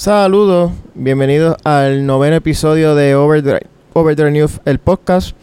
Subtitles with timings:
[0.00, 5.36] Saludos, bienvenidos al noveno episodio de Overdrive, Overdrive News, el podcast.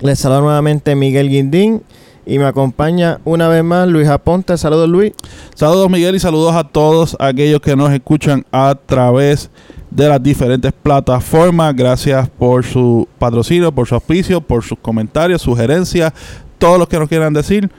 [0.00, 1.82] Les saludo nuevamente Miguel Guindín
[2.24, 4.56] y me acompaña una vez más Luis Aponte.
[4.56, 5.12] Saludos Luis.
[5.54, 9.50] Saludos Miguel y saludos a todos aquellos que nos escuchan a través
[9.90, 11.76] de las diferentes plataformas.
[11.76, 16.14] Gracias por su patrocinio, por su auspicio, por sus comentarios, sugerencias,
[16.56, 17.70] todos los que nos quieran decir.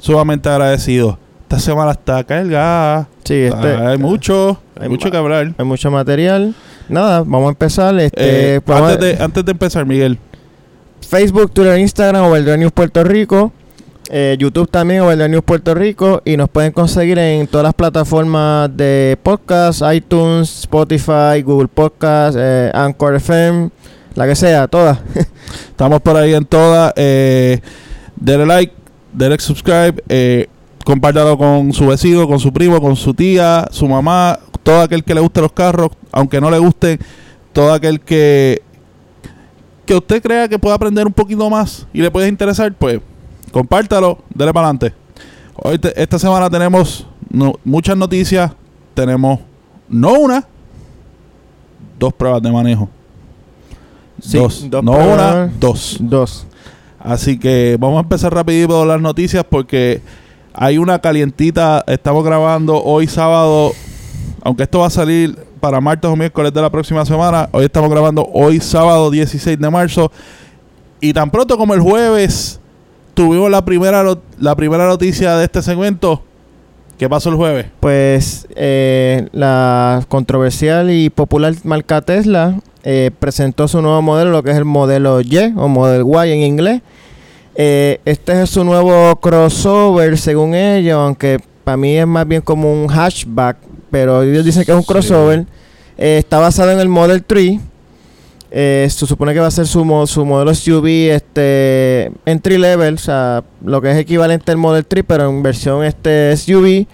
[0.00, 1.16] Sumamente agradecido.
[1.42, 3.08] Esta semana está cargada.
[3.22, 5.54] Sí, este, hay mucho, hay, mucho que hablar.
[5.56, 6.54] Hay mucho material.
[6.88, 7.98] Nada, vamos a empezar.
[7.98, 10.18] Este, Eh, pues, antes, de, antes de empezar, Miguel,
[11.00, 13.52] Facebook, Twitter, Instagram, Overdrive News Puerto Rico.
[14.10, 16.22] Eh, YouTube también, Overdrive News Puerto Rico.
[16.24, 22.70] Y nos pueden conseguir en todas las plataformas de podcast, iTunes, Spotify, Google Podcast, eh,
[22.72, 23.70] Anchor FM,
[24.14, 24.98] la que sea, todas.
[25.68, 26.92] estamos por ahí en todas.
[26.96, 27.60] Eh,
[28.16, 28.72] denle like,
[29.12, 30.02] denle subscribe.
[30.08, 30.48] Eh,
[30.84, 35.14] compártalo con su vecino, con su primo, con su tía, su mamá, todo aquel que
[35.14, 36.98] le guste los carros, aunque no le guste,
[37.54, 38.60] todo aquel que
[39.86, 43.00] que usted crea que pueda aprender un poquito más y le puede interesar, pues
[43.50, 44.94] compártalo, dele para adelante.
[45.54, 48.52] Hoy te- esta semana tenemos no- muchas noticias,
[48.92, 49.40] tenemos
[49.88, 50.44] no una,
[51.98, 52.90] dos pruebas de manejo.
[54.20, 55.96] Sí, dos, dos no una, dos.
[55.98, 56.46] Dos.
[56.98, 60.02] Así que vamos a empezar rapidito las noticias porque
[60.52, 61.82] hay una calientita.
[61.86, 63.72] Estamos grabando hoy sábado,
[64.42, 67.48] aunque esto va a salir para martes o miércoles de la próxima semana.
[67.52, 70.10] Hoy estamos grabando hoy sábado 16 de marzo.
[71.00, 72.60] Y tan pronto como el jueves
[73.14, 74.04] tuvimos la primera,
[74.38, 76.22] la primera noticia de este segmento.
[76.98, 77.66] ¿Qué pasó el jueves?
[77.78, 84.50] Pues eh, la controversial y popular marca Tesla eh, presentó su nuevo modelo, lo que
[84.50, 86.82] es el modelo Y o Model Y en inglés.
[87.54, 92.72] Eh, este es su nuevo crossover, según ellos, aunque para mí es más bien como
[92.72, 93.58] un hatchback,
[93.90, 94.88] pero ellos dicen que es un Sí.
[94.88, 95.46] crossover.
[95.96, 97.58] Eh, está basado en el Model 3.
[98.50, 102.94] Eh, se supone que va a ser su, mo- su modelo SUV este, entry level,
[102.94, 106.86] o sea, lo que es equivalente al Model 3, pero en versión este SUV.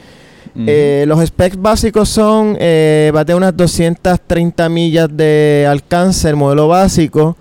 [0.66, 6.69] Eh, los specs básicos son, va a tener unas 230 millas de alcance el modelo
[6.69, 7.36] básico.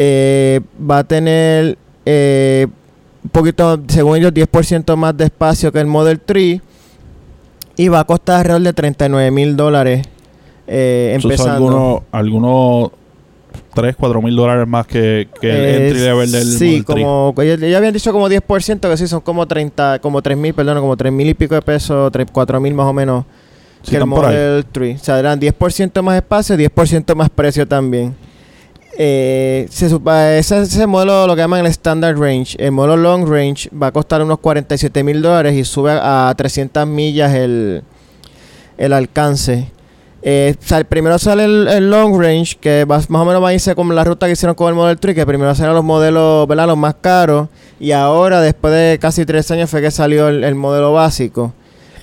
[0.00, 1.76] Va a tener
[2.06, 6.60] un poquito, según ellos, 10% más de espacio que el Model 3.
[7.76, 10.06] Y va a costar alrededor de 39 mil dólares.
[10.66, 11.52] eh, empezando.
[11.52, 12.90] algunos, algunos
[13.74, 17.04] 3, 4 mil dólares más que, que el Eh, entry level del Sí, Model 3.
[17.04, 20.80] como ellos habían dicho como 10%, que sí, son como 30, como 3 mil, perdón,
[20.80, 23.24] como 3 mil y pico de pesos, 3, 4 mil más o menos
[23.82, 24.06] Sí, que el.
[24.06, 25.00] Model 3.
[25.00, 28.14] O sea, eran 10% más espacio, 10% más precio también.
[28.96, 32.56] Eh, supa- ese, ese modelo lo que llaman el Standard Range.
[32.58, 36.86] El modelo Long Range va a costar unos 47 mil dólares y sube a 300
[36.86, 37.82] millas el,
[38.78, 39.70] el alcance.
[40.26, 40.54] Eh,
[40.88, 44.04] primero sale el, Long Range, que va- más o menos va a irse como la
[44.04, 46.48] ruta que hicieron con el Model 3, que primero salieron los modelos.
[46.48, 47.48] Los más caros.
[47.80, 51.52] Y ahora, después de casi tres años, fue que salió el, el modelo básico.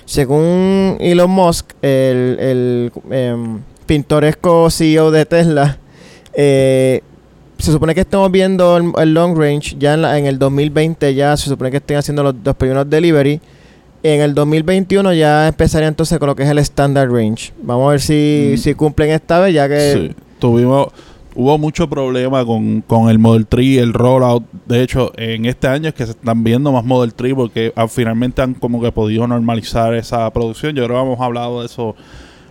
[0.04, 5.78] Según Elon Musk, el, el, em, pintoresco CEO de Tesla,
[6.34, 7.02] eh,
[7.58, 11.14] se supone que estamos viendo el, el long range ya en, la- en el 2020,
[11.14, 13.40] ya se supone que estén haciendo los, los primeros delivery.
[14.04, 17.52] En el 2021 ya empezaría entonces con lo que es el standard range.
[17.62, 18.58] Vamos a ver si, Mm.
[18.58, 20.88] si cumplen esta vez, ya que Sí, tuvimos
[21.34, 24.42] hubo mucho problema con, con el Model 3, el rollout.
[24.66, 27.86] De hecho, en este año es que se están viendo más Model 3 porque ah,
[27.88, 30.74] finalmente han como que podido normalizar esa producción.
[30.74, 31.94] Yo creo que hemos hablado de eso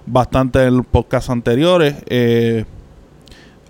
[0.06, 1.96] bastante en los podcasts anteriores.
[2.08, 2.64] Eh,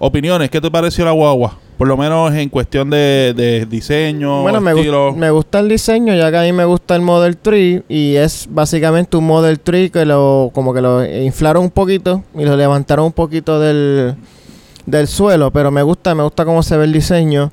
[0.01, 1.57] opiniones, ¿qué te pareció la guagua?
[1.77, 6.37] Por lo menos en cuestión de, de diseño, Bueno, me, gusta el diseño, ya que
[6.37, 10.51] a mí me gusta el Model 3 y es básicamente un Model 3 que lo
[10.53, 14.15] como que lo inflaron un poquito y lo levantaron un poquito del,
[14.85, 17.51] del suelo, pero me gusta, me gusta cómo se ve el diseño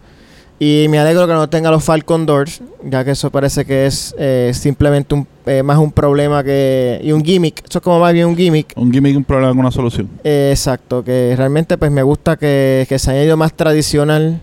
[0.58, 4.14] y me alegro que no tenga los Falcon Doors, ya que eso parece que es
[4.18, 8.12] eh, simplemente un, eh, más un problema que y un gimmick, eso es como más
[8.12, 8.72] bien un gimmick.
[8.76, 10.08] un gimmick, un problema con una solución.
[10.24, 14.40] Eh, exacto, que realmente pues me gusta que, que se haya ido más tradicional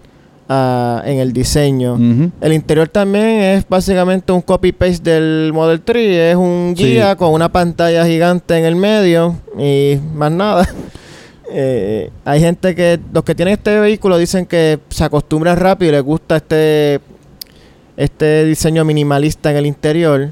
[0.50, 1.98] ah, en el diseño.
[2.42, 6.32] El interior también es básicamente un copy-paste del Model 3.
[6.32, 6.86] Es un Sí.
[6.86, 10.68] guía con una pantalla gigante en el medio y más nada.
[11.58, 15.94] Eh, hay gente que, los que tienen este vehículo dicen que se acostumbra rápido y
[15.94, 17.00] les gusta este,
[17.96, 20.32] este diseño minimalista en el interior.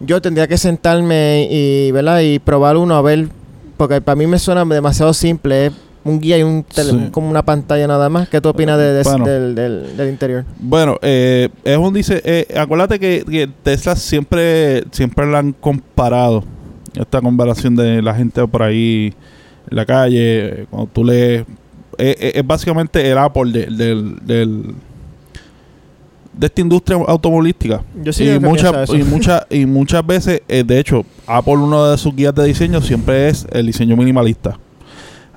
[0.00, 2.20] Yo tendría que sentarme y, ¿verdad?
[2.20, 3.28] y probar uno a ver,
[3.76, 5.66] porque para mí me suena demasiado simple.
[5.66, 5.72] Es
[6.04, 7.08] un guía y un tele- Sí.
[7.10, 8.28] como una pantalla nada más.
[8.28, 9.24] ¿Qué tú opinas de, de- Bueno.
[9.24, 10.44] del, del- del interior?
[10.60, 16.44] Bueno, eh, es un dice, eh, acuérdate que, que Tesla siempre siempre la han comparado
[16.94, 19.12] esta comparación de la gente por ahí
[19.70, 21.42] en la calle, cuando tú lees,
[21.98, 24.74] eh, eh, es, básicamente el Apple de, del, del-
[26.36, 27.82] de esta industria automovilística.
[28.02, 31.96] Yo sí y, muchas y, muchas y muchas veces, eh, de hecho, Apple uno de
[31.98, 34.58] sus guías de diseño siempre es el diseño minimalista.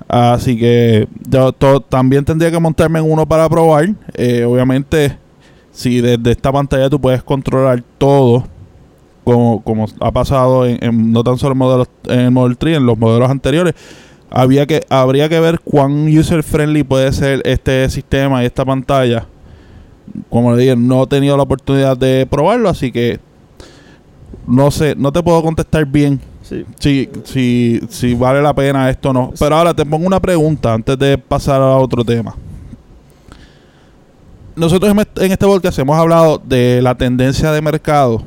[0.08, 3.90] Así que yo to- también tendría que montarme en uno para probar.
[4.14, 5.16] Eh, obviamente,
[5.72, 8.44] si desde esta pantalla tú puedes controlar todo,
[9.24, 12.76] como, como ha pasado en, en no tan solo en, modelos, en el Model 3,
[12.78, 13.74] en los modelos anteriores,
[14.30, 19.26] había que, habría que ver cuán user friendly puede ser este sistema y esta pantalla.
[20.28, 23.20] Como le dije, no he tenido la oportunidad de probarlo, así que
[24.46, 26.66] no sé, no te puedo contestar bien Sí.
[26.80, 29.32] si, si, si vale la pena esto o no.
[29.38, 32.34] Pero ahora te pongo una pregunta antes de pasar a otro tema.
[34.56, 38.22] Nosotros en este podcast hemos hablado de la tendencia de mercado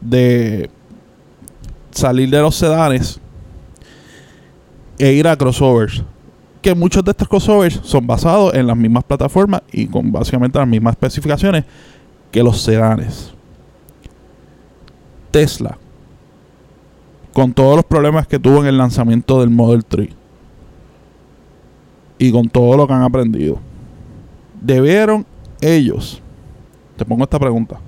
[0.00, 0.70] de
[1.90, 3.20] salir de los sedanes
[4.98, 6.04] e ir a crossovers.
[6.62, 10.68] Que muchos de estos crossovers son basados en las mismas plataformas y con básicamente las
[10.68, 11.64] mismas especificaciones
[12.30, 13.32] que los sedanes.
[15.30, 15.78] Tesla
[17.32, 20.08] con todos los problemas que tuvo en el lanzamiento del Model 3
[22.18, 23.58] y con todo lo que han aprendido,
[24.60, 25.24] debieron
[25.60, 26.20] ellos,
[26.96, 27.80] te pongo esta pregunta,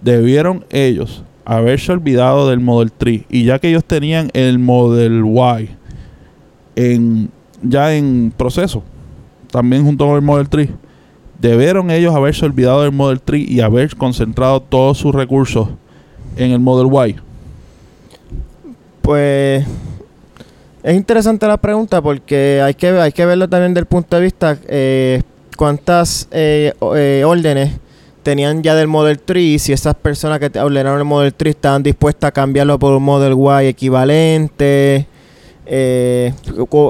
[0.00, 5.70] debieron ellos haberse olvidado del Model 3 y ya que ellos tenían el Model Y
[6.76, 7.30] en,
[7.62, 8.82] ya en proceso,
[9.50, 10.70] también junto con el Model 3,
[11.38, 15.68] debieron ellos haberse olvidado del Model 3 y haber concentrado todos sus recursos
[16.36, 17.16] en el Model Y.
[19.02, 19.64] Pues
[20.82, 24.56] es interesante la pregunta porque hay que, hay que verlo también del punto de vista
[24.68, 25.22] eh,
[25.56, 27.72] cuántas eh, eh, órdenes
[28.22, 31.82] tenían ya del Model 3 y si esas personas que ordenaron el Model 3 estaban
[31.82, 33.34] dispuestas a cambiarlo por un Model
[33.64, 35.06] Y equivalente.
[35.70, 36.32] Eh,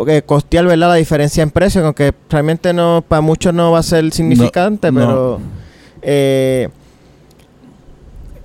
[0.06, 0.90] eh, costear ¿verdad?
[0.90, 5.00] la diferencia en precio, aunque realmente no para muchos no va a ser significante, no.
[5.00, 5.40] pero
[6.00, 6.69] eh,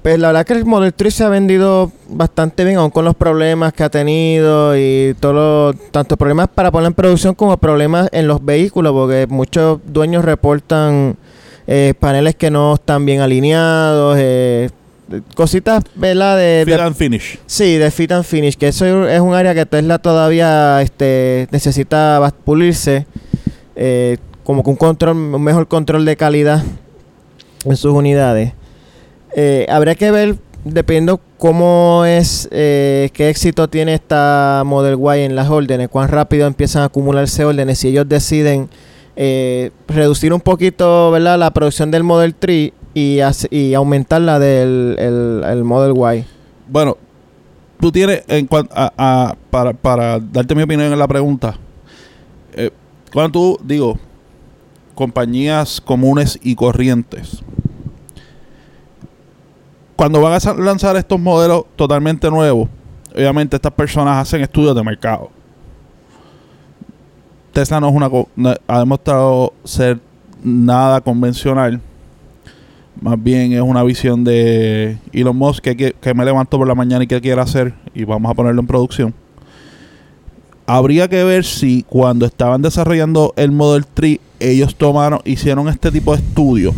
[0.01, 3.15] pues la verdad que el Model 3 se ha vendido bastante bien, aun con los
[3.15, 8.27] problemas que ha tenido y todos tanto problemas para poner en producción como problemas en
[8.27, 11.15] los vehículos, porque muchos dueños reportan
[11.67, 14.71] eh, paneles que no están bien alineados, eh,
[15.35, 16.37] cositas, ¿verdad?
[16.37, 17.39] De, Fit de- and finish.
[17.45, 22.33] Sí, de fit and finish, que eso es un área que Tesla todavía este, necesita
[22.43, 23.05] pulirse,
[23.75, 26.63] eh, como que un control, un mejor control de calidad
[27.65, 28.53] en sus unidades.
[29.35, 35.35] Eh, habría que ver, dependiendo cómo es, eh, qué éxito tiene esta Model Y en
[35.35, 38.69] las órdenes, cuán rápido empiezan a acumularse órdenes, si ellos deciden
[39.15, 41.37] eh, reducir un poquito, ¿verdad?
[41.37, 43.19] La producción del Model 3 y,
[43.51, 46.25] y aumentar la del el, el Model Y.
[46.69, 46.97] Bueno,
[47.79, 51.55] tú tienes, en a- a- para, para darte mi opinión en la pregunta,
[52.53, 52.71] eh,
[53.11, 53.97] cuando tú, digo,
[54.95, 57.41] compañías comunes y corrientes,
[59.95, 62.69] cuando van a lanzar estos modelos totalmente nuevos,
[63.15, 65.29] obviamente estas personas hacen estudios de mercado.
[67.51, 69.99] Tesla no es una no- ha demostrado ser
[70.43, 71.79] nada convencional.
[73.01, 76.75] Más bien es una visión de Elon Musk que, que, que me levanto por la
[76.75, 79.13] mañana y que quiere hacer y vamos a ponerlo en producción.
[80.65, 86.15] Habría que ver si cuando estaban desarrollando el Model 3 ellos tomaron, hicieron este tipo
[86.15, 86.73] de estudio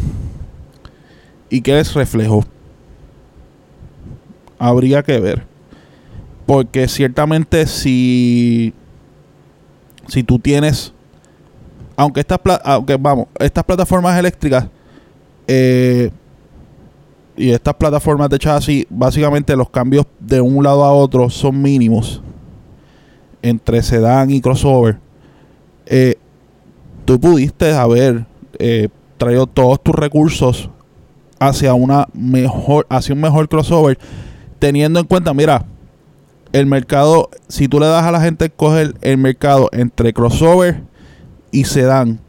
[1.49, 2.43] y qué les reflejó.
[4.57, 5.43] Habría que ver.
[6.45, 8.73] Porque ciertamente si
[10.07, 10.93] si tú tienes
[11.95, 14.67] aunque estas aunque vamos, estas plataformas eléctricas
[15.47, 16.11] eh,
[17.37, 22.21] y estas plataformas de chasis, básicamente los cambios de un lado a otro son mínimos
[23.41, 24.97] entre sedán y crossover.
[25.85, 26.15] Eh,
[27.03, 28.25] tú pudiste haber
[28.57, 30.69] eh, traído todos tus recursos
[31.39, 33.99] hacia una mejor, hacia un mejor crossover,
[34.59, 35.65] teniendo en cuenta, mira,
[36.53, 40.83] el mercado, si tú le das a la gente coger el mercado entre crossover
[41.51, 42.21] y sedán,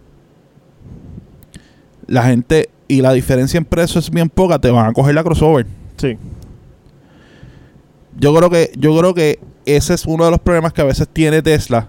[2.08, 5.24] la gente y la diferencia en precio es bien poca, te van a coger la
[5.24, 5.66] crossover.
[5.96, 6.16] Sí.
[8.18, 11.06] Yo creo que yo creo que ese es uno de los problemas que a veces
[11.12, 11.88] tiene Tesla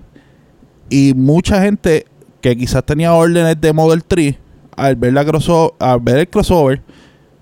[0.90, 2.06] y mucha gente
[2.42, 4.36] que quizás tenía órdenes de Model 3
[4.76, 6.82] al ver la crossover, al ver el crossover,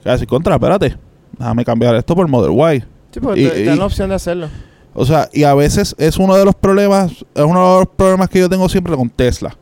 [0.04, 0.98] decir, contra, espérate,
[1.38, 2.84] déjame cambiar esto por Model Y.
[3.12, 4.48] Sí, porque Y- te, te dan y- la opción de hacerlo.
[4.94, 8.30] O sea, y a veces es uno de los problemas, es uno de los problemas
[8.30, 9.58] que yo tengo siempre con Tesla.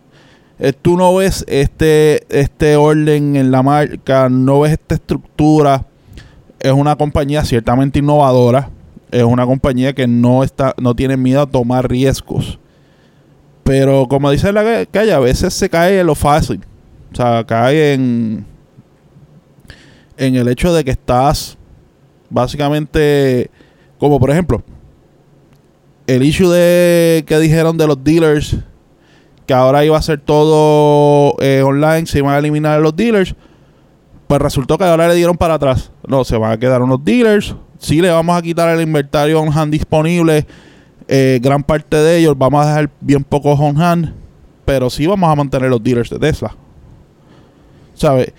[0.63, 5.85] Eh, tú no ves este, este orden en la marca, no ves esta estructura.
[6.57, 8.69] Es una compañía ciertamente innovadora.
[9.11, 12.59] es una compañía que no está no tiene miedo a tomar riesgos.
[13.65, 16.61] Pero como dice la calle, a veces se cae en lo fácil.
[17.11, 18.45] O sea, cae en
[20.15, 21.57] en el hecho de que estás
[22.29, 23.51] básicamente
[23.97, 24.63] como por ejemplo
[26.07, 28.55] el issue de que dijeron de los dealers
[29.45, 33.35] que ahora iba a ser todo eh, online, se iban a eliminar los dealers,
[34.27, 35.91] pues resultó que ahora le dieron para atrás.
[36.07, 39.55] No, se van a quedar unos dealers, sí le vamos a quitar el inventario on
[39.55, 40.45] hand disponible,
[41.07, 44.13] eh, gran parte de ellos, vamos a dejar bien pocos on hand,
[44.65, 46.55] pero sí vamos a mantener los dealers de Tesla.
[47.93, 48.33] ¿Sabes?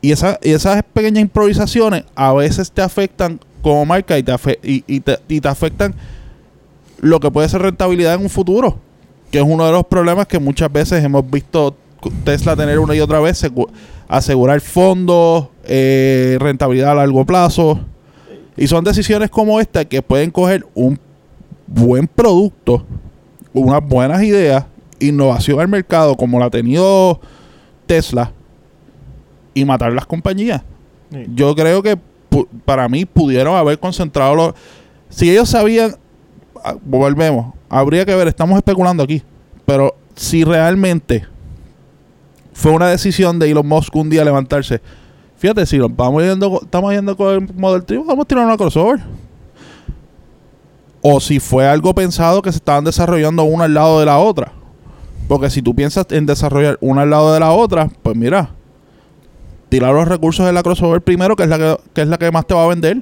[0.00, 5.94] Y, esa, y esas pequeñas improvisaciones a veces te afectan como marca y te, afectan
[7.00, 8.78] lo que puede ser rentabilidad en un futuro
[9.30, 11.76] que es uno de los problemas que muchas veces hemos visto
[12.24, 13.44] Tesla tener una y otra vez,
[14.08, 17.80] asegurar fondos, eh, rentabilidad a largo plazo.
[18.56, 20.98] Y son decisiones como esta que pueden coger un
[21.66, 22.84] buen producto,
[23.52, 24.64] unas buenas ideas,
[24.98, 27.20] innovación al mercado como la ha tenido
[27.86, 28.32] Tesla
[29.54, 30.62] y matar las compañías.
[31.34, 31.98] Yo creo que
[32.64, 34.54] para mí pudieron haber concentrado los...
[35.08, 35.96] Si ellos sabían,
[36.84, 39.22] volvemos, habría que ver, estamos especulando aquí,
[39.66, 41.26] pero si realmente
[42.52, 44.80] fue una decisión de Elon Musk un día levantarse,
[45.36, 49.00] fíjate, si vamos yendo, estamos yendo con el Model 3, vamos a tirar una crossover.
[51.00, 54.52] O si fue algo pensado que se estaban desarrollando una al lado de la otra.
[55.28, 58.50] Porque si tú piensas en desarrollar una al lado de la otra, pues mira,
[59.68, 62.46] tirar los recursos de la crossover primero, que es la que, es la que más
[62.46, 63.00] te va a vender.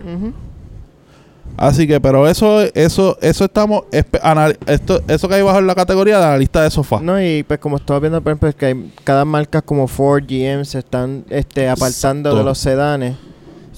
[1.57, 6.19] Así que, pero eso, eso, eso estamos, esto, eso que hay bajo en la categoría
[6.19, 7.01] de analista de sofá.
[7.01, 10.25] No, y pues como estaba viendo, por ejemplo, es que hay, cada marca como Ford,
[10.25, 13.17] GM se están este, apartando de los sedanes.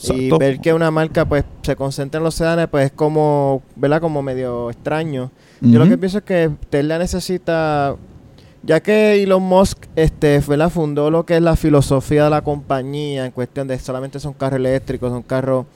[0.02, 4.00] Y ver que una marca pues se concentra en los sedanes, pues es como, ¿verdad?
[4.00, 5.30] Como medio extraño.
[5.61, 7.97] Yo lo que pienso es que Tesla necesita,
[8.62, 10.70] ya que Elon Musk este, ¿verdad?
[10.70, 14.58] fundó lo que es la filosofía de la compañía en cuestión de solamente son carros
[14.58, 15.66] eléctricos, son carros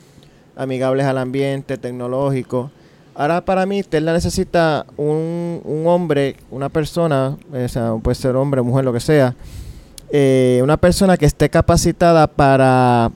[0.57, 2.71] amigables al ambiente, tecnológicos.
[3.15, 8.63] Ahora para mí Tesla necesita un, un hombre, una persona, o sea, puede ser hombre,
[8.63, 9.35] mujer, lo que sea,
[10.11, 13.11] eh, una persona que esté capacitada para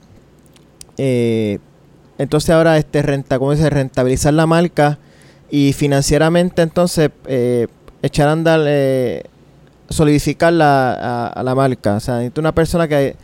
[0.97, 1.59] eh,
[2.19, 3.69] entonces ahora este renta, ¿cómo dice?
[3.69, 4.99] rentabilizar la marca
[5.49, 7.67] y financieramente entonces eh,
[8.01, 8.59] echar a andar,
[9.89, 11.95] solidificar la, a, la marca.
[11.95, 13.15] O sea, necesita una persona que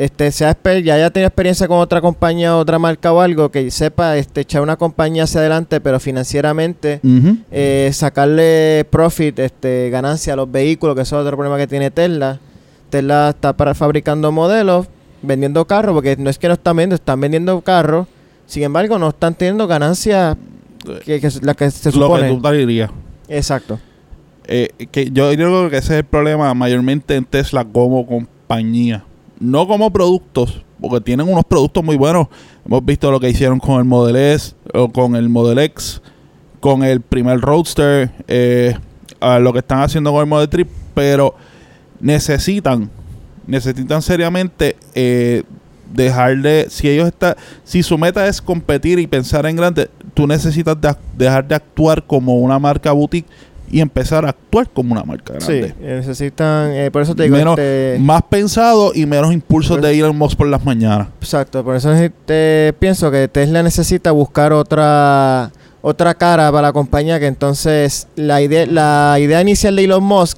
[0.00, 4.16] este sea ya haya tenido experiencia con otra compañía, otra marca o algo, que sepa
[4.16, 7.00] este, echar una compañía hacia adelante, pero financieramente
[7.50, 11.90] eh, sacarle profit, este, ganancia a los vehículos, que eso es otro problema que tiene
[11.90, 12.40] Tesla.
[12.88, 14.86] Tesla está para fabricando modelos,
[15.20, 18.06] vendiendo carros, porque no es que no están vendiendo, están vendiendo carros,
[18.46, 20.34] sin embargo no están teniendo ganancias
[21.04, 22.26] que, que, la que se supone.
[22.26, 22.90] Lo que tú dirías.
[23.28, 23.78] Exacto.
[24.46, 29.04] Eh, que yo creo que ese es el problema mayormente en Tesla como compañía
[29.40, 32.28] no como productos, porque tienen unos productos muy buenos.
[32.64, 36.00] Hemos visto lo que hicieron con el Model S o con el Model X,
[36.60, 38.76] con el primer Roadster, eh,
[39.40, 41.34] lo que están haciendo con el Model 3, pero
[42.00, 42.90] necesitan,
[43.46, 45.42] necesitan seriamente eh,
[45.92, 50.26] dejar de, si ellos están, si su meta es competir y pensar en grande, tú
[50.26, 50.76] necesitas
[51.16, 53.28] dejar de actuar como una marca boutique
[53.70, 55.68] y empezar a actuar como una marca grande.
[55.68, 60.16] Sí, necesitan, eh, por eso te digo, este, más pensado y menos impulsos de Elon
[60.16, 61.08] Musk por las mañanas.
[61.20, 61.92] Exacto, por eso
[62.26, 65.50] te pienso que Tesla necesita buscar otra
[65.82, 70.36] otra cara para la compañía que entonces la idea la idea inicial de Elon Musk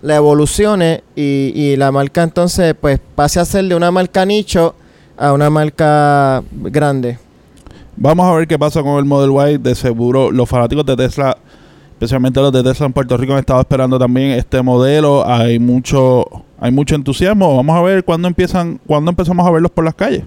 [0.00, 4.74] la evolucione y, y la marca entonces pues pase a ser de una marca nicho
[5.18, 7.18] a una marca grande.
[7.96, 9.58] Vamos a ver qué pasa con el Model Y.
[9.58, 11.36] De seguro los fanáticos de Tesla
[11.98, 15.26] especialmente los de Tesla en Puerto Rico han estado esperando también este modelo.
[15.26, 16.24] Hay mucho,
[16.60, 17.56] hay mucho entusiasmo.
[17.56, 20.22] Vamos a ver cuándo empiezan, cuándo empezamos a verlos por las calles.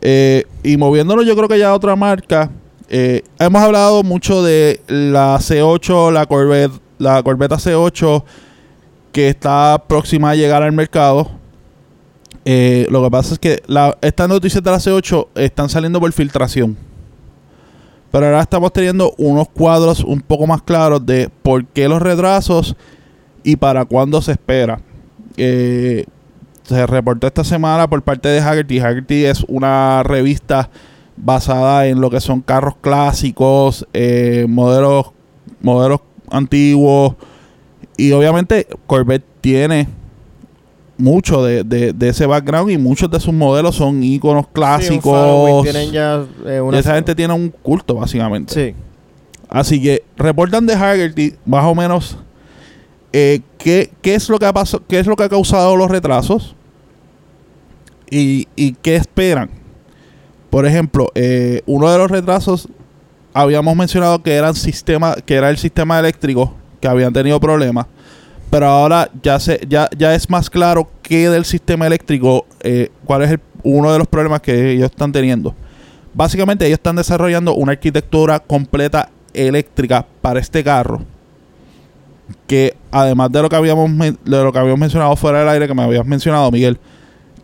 [0.00, 2.48] Eh, y moviéndonos, yo creo que ya otra marca.
[2.88, 8.22] Eh, hemos hablado mucho de la C8, la Corvette, la Corvette C8,
[9.10, 11.28] que está próxima a llegar al mercado.
[12.44, 13.60] Eh, lo que pasa es que
[14.00, 16.76] estas noticias de la C8 están saliendo por filtración.
[18.12, 22.76] Pero ahora estamos teniendo unos cuadros un poco más claros de por qué los retrasos
[23.42, 24.80] y para cuándo se espera.
[25.38, 26.04] Eh,
[26.62, 28.80] se reportó esta semana por parte de Haggerty.
[28.80, 30.68] Haggerty es una revista
[31.16, 35.12] basada en lo que son carros clásicos, eh, modelos,
[35.62, 36.00] modelos
[36.30, 37.14] antiguos.
[37.96, 39.88] Y obviamente Corvette tiene
[40.98, 45.66] mucho de, de- de ese background y muchos de sus modelos son un clásicos.
[45.92, 48.52] ya eh, una esa gente tiene un culto, básicamente.
[48.54, 48.74] Sí.
[49.48, 52.16] Así que reportan de Haggerty más o menos
[53.12, 54.52] eh, qué, qué es lo que ha
[54.88, 56.54] qué es lo que ha causado los retrasos
[58.10, 59.50] y, y qué esperan.
[60.50, 62.68] Por ejemplo, eh, uno de los retrasos
[63.34, 67.86] habíamos mencionado que eran sistema, que era el sistema eléctrico que habían tenido problemas,
[68.52, 73.22] pero ahora ya se, ya, ya es más claro qué del sistema eléctrico, eh, cuál
[73.22, 75.54] es el- uno de los problemas que ellos están teniendo.
[76.12, 81.00] Básicamente ellos están desarrollando una arquitectura completa eléctrica para este carro.
[82.46, 85.72] Que además de lo que habíamos de lo que habíamos mencionado fuera del aire, que
[85.74, 86.78] me habías mencionado, Miguel,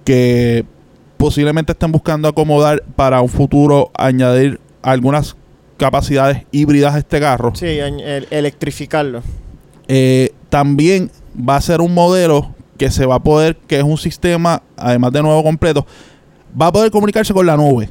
[0.04, 0.66] que
[1.16, 5.36] posiblemente estén buscando acomodar para un futuro añadir algunas
[5.78, 7.52] capacidades híbridas a este carro.
[7.54, 9.22] Sí, el- electrificarlo.
[9.88, 13.98] Eh, también va a ser un modelo que se va a poder, que es un
[13.98, 15.84] sistema, además de nuevo completo,
[16.60, 17.90] va a poder comunicarse con la nube.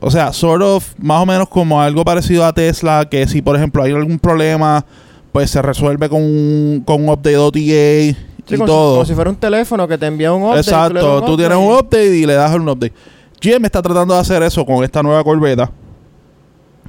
[0.00, 3.56] O sea, sort of, más o menos como algo parecido a Tesla, que si por
[3.56, 4.84] ejemplo hay algún problema,
[5.32, 8.94] pues se resuelve con un, con un update OTA y como, Si, todo.
[8.94, 10.60] como si fuera un teléfono que te envía un update.
[10.60, 12.92] Exacto, tú tienes un update y le das un update.
[13.40, 15.68] GM está tratando de hacer eso con esta nueva Corvette.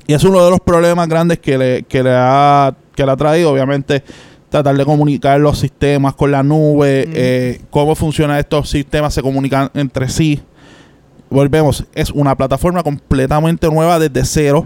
[0.08, 3.16] Y es uno de los problemas grandes que le, que le, ha, que le ha
[3.16, 4.04] traído, obviamente,
[4.56, 7.12] tratar de comunicar los sistemas con la nube, Mm.
[7.14, 10.42] eh, cómo funcionan estos sistemas, se comunican entre sí.
[11.30, 14.66] Volvemos, es una plataforma completamente nueva desde cero.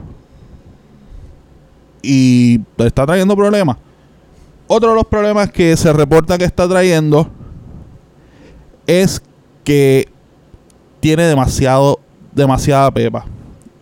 [2.04, 3.78] Y está trayendo problemas.
[4.68, 7.28] Otro de los problemas que se reporta que está trayendo
[8.86, 9.24] es
[9.64, 10.08] que
[11.00, 12.00] tiene demasiado,
[12.32, 13.26] demasiada pepa.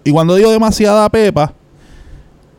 [0.05, 1.53] Y cuando digo demasiada pepa,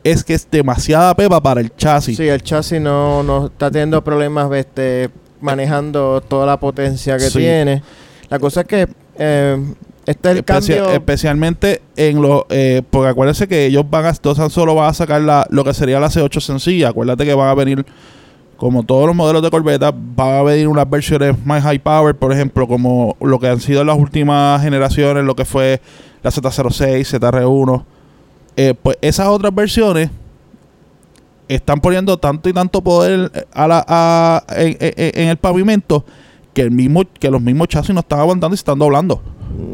[0.03, 2.17] es que es demasiada pepa para el chasis.
[2.17, 5.09] Sí, el chasis no, no está teniendo problemas este,
[5.41, 7.39] manejando toda la potencia que Sí.
[7.39, 7.83] tiene.
[8.29, 8.87] La cosa es que
[9.17, 9.57] eh,
[10.05, 10.89] este es el cambio.
[10.91, 15.21] especialmente en los eh, porque acuérdense que ellos van a tan solo van a sacar
[15.21, 17.85] la, lo que sería la C8 sencilla acuérdate que van a venir
[18.55, 22.31] como todos los modelos de Corvette van a venir unas versiones más high power por
[22.31, 25.81] ejemplo como lo que han sido las últimas generaciones lo que fue
[26.23, 27.83] la Z06 ZR1
[28.61, 30.09] eh, pues esas otras versiones
[31.47, 36.03] están poniendo tanto y tanto poder a la, a- en, el pavimento
[36.53, 39.21] que el mismo que los mismos chasis no están aguantando y se están doblando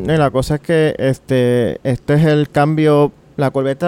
[0.05, 3.11] la cosa es que este, este es el cambio.
[3.37, 3.85] La Corvette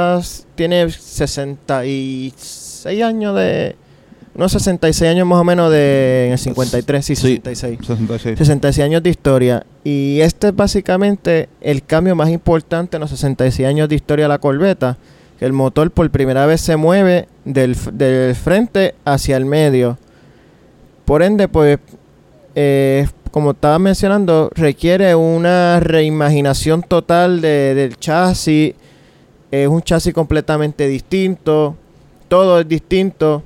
[0.56, 3.76] tiene 66 años de.
[4.38, 6.28] Unos 66 años más o menos de.
[6.28, 7.22] En el 53, sí, Sí.
[7.44, 7.80] 66.
[7.82, 9.66] 66 66 años de historia.
[9.84, 14.30] Y este es básicamente el cambio más importante en los 66 años de historia de
[14.30, 14.98] la.
[15.40, 19.98] Que el motor por primera vez se mueve del, del frente hacia el medio.
[21.06, 21.80] Por ende, pues,
[22.56, 28.74] eh, como estaba mencionando, requiere una reimaginación total de- del chasis.
[29.52, 31.76] Es un chasis completamente distinto.
[32.28, 33.44] Todo es distinto.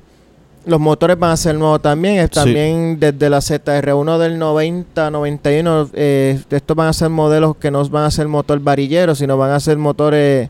[0.64, 2.16] Los motores van a ser nuevos también.
[2.18, 2.34] Es Sí.
[2.34, 7.84] También desde la ZR1 del 90, 91, eh, estos van a ser modelos que no
[7.88, 10.48] van a ser motor varillero, sino van a ser motores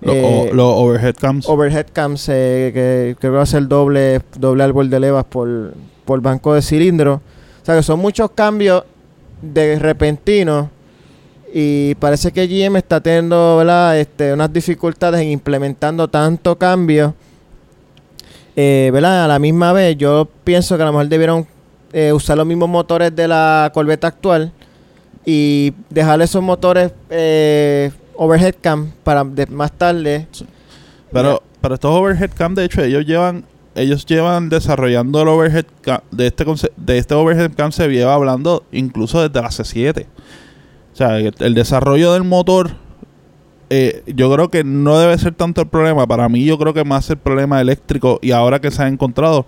[0.00, 1.46] Los eh, o- los overhead cams.
[1.48, 5.74] overhead cams eh, que, que va a ser doble, doble árbol de levas por,
[6.06, 7.20] por banco de cilindro.
[7.62, 8.84] O sea que son muchos cambios
[9.42, 10.68] de repentinos
[11.52, 13.98] y parece que GM está teniendo ¿verdad?
[13.98, 17.14] Este, unas dificultades en implementando tanto cambio.
[18.56, 19.24] Eh, ¿verdad?
[19.24, 21.46] A la misma vez yo pienso que a lo mejor debieron
[21.92, 24.52] eh, usar los mismos motores de la Corvette actual
[25.24, 30.28] y dejar esos motores eh, overhead cam para más tarde
[31.10, 33.44] pero, pero estos overhead cam, de hecho, ellos llevan
[33.76, 36.44] ellos llevan desarrollando el overhead cam, de este
[36.76, 40.06] de este overhead cam se lleva hablando incluso desde la C7.
[40.92, 42.76] O sea, el desarrollo del motor
[43.70, 46.06] eh, yo creo que no debe ser tanto el problema.
[46.06, 49.46] Para mí yo creo que más el problema eléctrico y ahora que se ha encontrado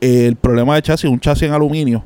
[0.00, 2.04] eh, el problema de chasis, un chasis en aluminio.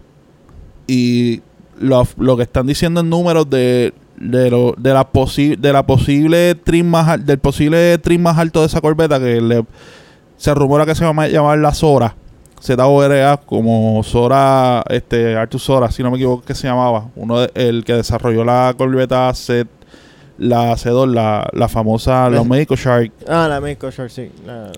[0.87, 1.41] Y
[1.79, 5.87] lo, lo que están diciendo en números de, de, lo, de, la, posi de la
[5.87, 9.65] posible trim más del posible trim más alto de esa corbeta que
[10.37, 12.15] se rumora que se va a llamar la Sora.
[12.63, 17.07] ZORA como Sora, este, Artus Sora, si no me equivoco que se llamaba.
[17.17, 19.67] Uno de- el que desarrolló la corbeta C,
[20.41, 22.49] la C2, la, la famosa, los Eh.
[22.49, 24.29] México Shark, Ah, la México Short, sí.
[24.45, 24.73] la-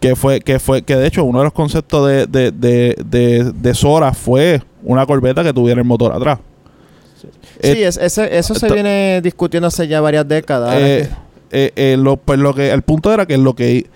[0.00, 3.50] que fue, que fue, que de hecho uno de los conceptos de, de, de, de,
[3.54, 6.38] de Sora fue una corbeta que tuviera el motor atrás.
[7.20, 7.28] Sí,
[7.62, 10.74] Eh, es- ese- eso se viene discutiendo hace ya varias décadas.
[10.76, 11.08] Eh,
[11.50, 13.86] eh, eh, lo, pues lo que el punto era que lo que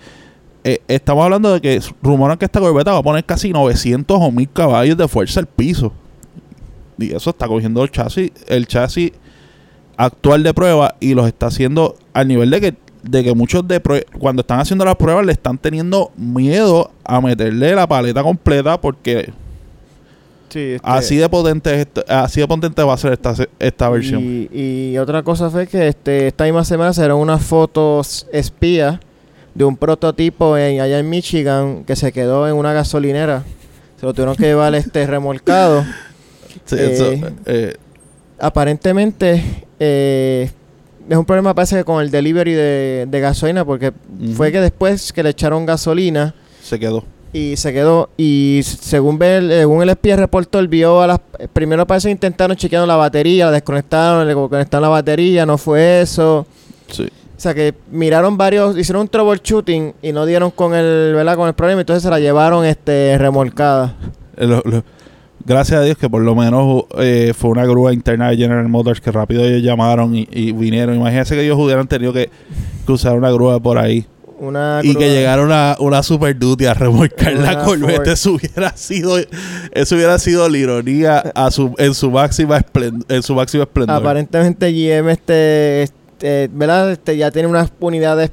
[0.87, 4.49] estamos hablando de que rumoran que esta corbeta va a poner casi 900 o 1000
[4.51, 5.91] caballos de fuerza al piso.
[6.97, 9.11] y eso está cogiendo el chasis, el chasis
[9.97, 13.81] actual de prueba y los está haciendo al nivel de que de que muchos de
[14.19, 19.33] cuando están haciendo las pruebas le están teniendo miedo a meterle la paleta completa porque
[20.49, 24.21] Sí, este, así de potente así de potente va a ser esta, esta versión.
[24.21, 28.99] Y, y otra cosa fue que este, esta misma semana se dieron unas fotos espías
[29.53, 33.43] de un prototipo en, allá en Michigan que se quedó en una gasolinera.
[33.97, 35.85] Se lo tuvieron que llevar este remolcado.
[36.65, 37.75] Sí, eso, eh, eh,
[38.37, 39.41] Aparentemente
[39.83, 40.51] eh,
[41.09, 43.91] es un problema parece que con el delivery de, de gasolina porque
[44.35, 47.03] fue que después que le echaron gasolina se quedó.
[47.33, 51.19] y se quedó y según ve el- según el espía reportó él vio a las
[51.53, 56.01] primero parece que intentaron chequeando la batería la desconectaron le conectaron la batería no fue
[56.01, 56.45] eso
[56.87, 57.03] Sí.
[57.05, 61.47] o sea que miraron varios hicieron un troubleshooting y no dieron con el verdad con
[61.47, 63.95] el problema entonces se la llevaron este remolcada
[64.37, 64.83] Eh, lo- lo-
[65.45, 69.01] gracias a Dios que por lo menos eh, fue una grúa interna de General Motors
[69.01, 70.95] que rápido ellos llamaron y, y vinieron.
[70.95, 72.29] Imagínense que ellos hubieran tenido que,
[72.85, 74.05] que usar una grúa por ahí.
[74.39, 78.07] una Y que grúa- llegara una, una Super Duty a remolcar Una la Corvette.
[78.07, 79.17] Eso hubiera sido
[79.71, 83.05] eso hubiera sido la ironía a su, en su máxima esplendor.
[83.09, 83.95] En su máximo esplendor.
[83.97, 86.91] Aparentemente GM este, este, ¿verdad?
[86.91, 88.31] Este, ya tiene unas unidades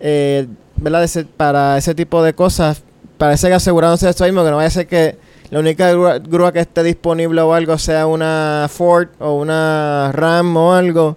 [0.00, 1.04] eh, ¿verdad?
[1.04, 2.82] Ese- para ese tipo de cosas.
[3.18, 5.16] Parece que asegurándose de eso mismo, que no vaya a ser que
[5.52, 10.56] la única grúa, grúa que esté disponible o algo sea una Ford o una Ram
[10.56, 11.16] o algo.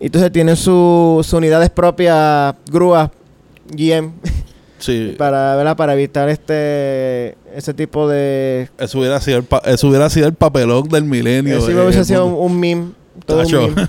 [0.00, 3.10] Y entonces tienen su- sus unidades propias, grúas
[3.70, 4.12] GM,
[4.78, 5.14] Sí.
[5.18, 5.76] para, ¿verdad?
[5.76, 8.68] para evitar este ese tipo de...
[8.78, 11.58] Eso hubiera sido el, pa- eso hubiera sido el papelón del milenio.
[11.58, 12.90] Eso en hubiese el sido un, meme.
[13.24, 13.68] todo un Tacho.
[13.68, 13.88] meme.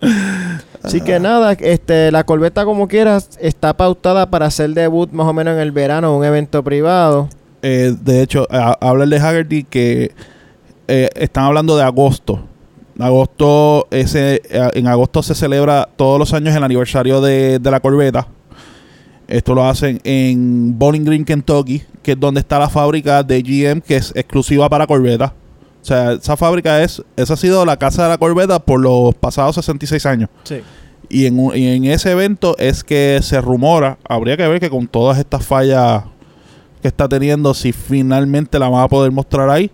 [0.82, 5.32] Así que nada, este, la Corbeta como quieras está pautada para hacer debut más o
[5.32, 7.28] menos en el verano, un evento privado.
[7.62, 10.12] Eh, de hecho, habla el de Haggerty que
[10.86, 12.40] eh, están hablando de agosto.
[12.98, 17.80] Agosto ese, eh, en agosto se celebra todos los años el aniversario de, de la
[17.80, 18.26] Corbeta.
[19.28, 23.82] Esto lo hacen en Bowling Green, Kentucky, que es donde está la fábrica de GM,
[23.82, 25.34] que es exclusiva para Corbeta.
[25.82, 29.14] O sea, esa fábrica es, esa ha sido la casa de la Corbeta por los
[29.14, 30.30] pasados 66 años.
[30.44, 30.60] Sí.
[31.10, 34.86] Y en, y en ese evento es que se rumora, habría que ver que con
[34.86, 36.04] todas estas fallas
[36.80, 39.70] que está teniendo, si finalmente la van a poder mostrar ahí.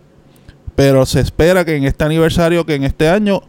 [0.75, 3.43] Pero se espera que en este aniversario, que en este año,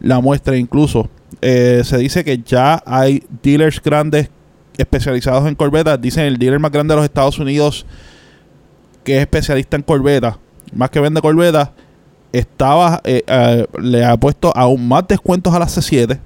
[0.00, 1.08] la muestre incluso.
[1.42, 4.30] eh, se dice que ya hay dealers grandes
[4.76, 6.00] especializados en corbetas.
[6.00, 7.86] Dicen el dealer más grande de los Estados Unidos,
[9.04, 10.36] que es especialista en corbetas,
[10.72, 11.70] más que vende corbetas,
[12.32, 16.18] estaba, eh, eh, le ha puesto aún más descuentos a las C7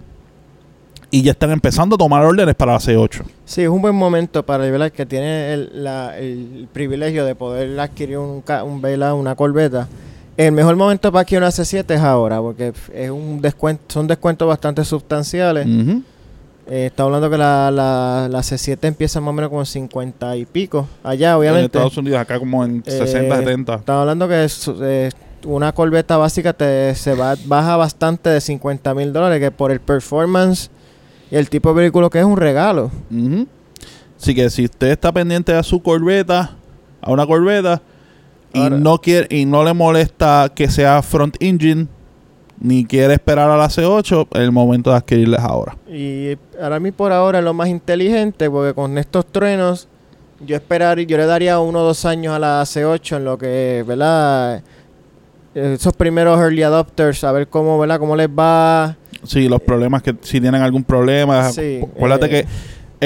[1.16, 3.22] y ya están empezando a tomar órdenes para la C8.
[3.44, 7.78] Sí, es un buen momento para el que tiene el, la- el privilegio de poder
[7.78, 9.86] adquirir un, un vela, una corbeta.
[10.36, 14.48] El mejor momento para adquirir una C7 es ahora, porque es un descuento, son descuentos
[14.48, 15.66] bastante sustanciales.
[16.66, 20.36] Eh, está hablando que la, la, la C7 empieza más o menos como en 50
[20.36, 20.88] y pico.
[21.04, 21.66] Allá, En obviamente.
[21.66, 23.74] Estados Unidos, acá como en Eh, 60, 70.
[23.76, 24.48] Estaba hablando que
[24.82, 25.10] eh,
[25.44, 29.78] una corbeta básica te se va, baja bastante de 50 mil dólares, que por el
[29.80, 30.70] performance
[31.38, 32.90] el tipo de vehículo que es un regalo.
[34.20, 36.56] Así que si usted está pendiente a su corbeta,
[37.00, 37.82] a una corbeta,
[38.52, 41.88] y no quiere y no le molesta que sea front engine,
[42.60, 45.76] ni quiere esperar a la C8, es el momento de adquirirlas ahora.
[45.88, 49.88] Y para mí por ahora es lo más inteligente, porque con estos truenos
[50.46, 53.84] yo esperaría, yo le daría uno o dos años a la C8 en lo que,
[53.86, 54.62] ¿verdad?
[55.54, 57.98] Esos primeros early adopters, a ver cómo, ¿verdad?
[58.00, 58.96] Cómo les va.
[59.22, 62.28] Sí, los problemas que si tienen algún problema, Sí, acuérdate eh.
[62.28, 62.46] que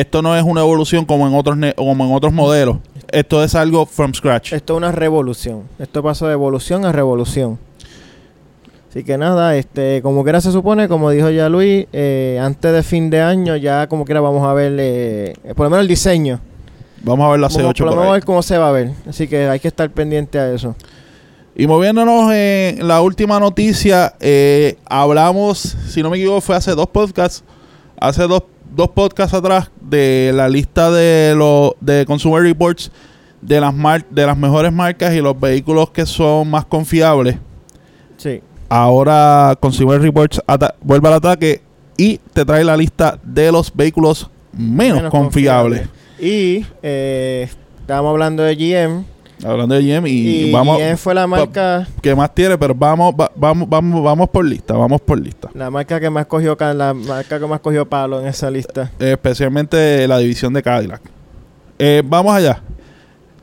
[0.00, 2.78] esto no es una evolución como en otros ne- como en otros modelos.
[3.12, 4.52] Esto es algo from scratch.
[4.52, 5.62] Esto es una revolución.
[5.78, 7.58] Esto pasó de evolución a revolución.
[8.90, 12.82] Así que nada, este, como quiera se supone, como dijo ya Luis, eh, antes de
[12.82, 16.40] fin de año ya como quiera vamos a ver, eh, por lo menos el diseño.
[17.02, 18.08] Vamos a ver la Vamos- C8 por lo por ahí.
[18.08, 18.92] a ver cómo se va a ver.
[19.06, 20.74] Así que hay que estar pendiente a eso.
[21.60, 26.86] Y moviéndonos en la última noticia, eh, hablamos, si no me equivoco, fue hace dos
[26.86, 27.42] podcasts,
[28.00, 28.44] hace dos,
[28.74, 32.92] dos podcasts atrás de la lista de los de Consumer Reports
[33.40, 37.36] de las mar- de las mejores marcas y los vehículos que son más confiables.
[38.18, 38.40] Sí.
[38.68, 40.40] Ahora Consumer Reports
[40.80, 41.62] vuelve al ataque
[41.96, 45.88] y te trae la lista de los vehículos menos, Menos confiables.
[46.20, 47.48] Y eh,
[47.80, 49.04] estábamos hablando de GM.
[49.44, 53.14] Hablando de GM y, Y, vamos GM fue la marca, que más tiene, pero vamos
[53.14, 55.48] va- vamos vamos vamos por lista, vamos por lista.
[55.54, 58.90] la marca que más cogió la marca que más cogió palo en esa lista.
[58.98, 61.00] especialmente la división de Cadillac.
[61.78, 62.60] Eh, vamos allá.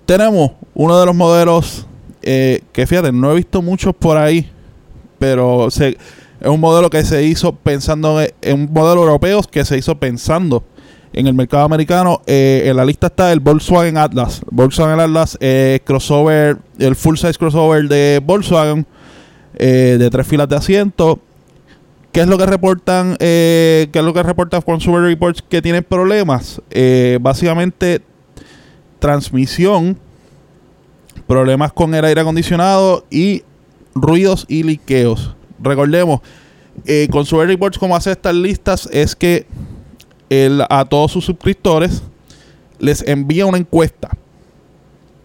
[0.06, 1.88] Tenemos uno de los modelos
[2.22, 4.52] eh, que fíjate, no he visto muchos por ahí,
[5.18, 5.90] pero se,
[6.42, 9.96] es un modelo que se hizo pensando en, en un modelo europeo que se hizo
[9.98, 10.64] pensando
[11.16, 12.22] en el mercado americano.
[12.28, 14.42] Eh, en la lista está el Volkswagen Atlas.
[14.52, 18.86] Volkswagen Atlas eh, crossover, el full size crossover de Volkswagen
[19.56, 21.20] eh, de tres filas de asiento.
[22.12, 23.16] ¿Qué es lo que reportan?
[23.20, 26.62] Eh, ¿Qué es lo que reporta Consumer Reports que tienen problemas?
[27.20, 28.02] Básicamente
[29.00, 29.98] transmisión,
[31.28, 33.44] problemas con el aire acondicionado y
[33.94, 35.36] ruidos y liqueos.
[35.62, 36.22] Recordemos,
[37.12, 39.46] Consumer Reports como hace estas listas es que
[40.70, 42.04] a todos sus suscriptores
[42.80, 44.10] les envía una encuesta.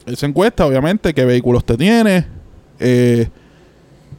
[0.06, 2.26] Esa encuesta, obviamente, qué vehículos te tiene,
[2.78, 3.28] eh,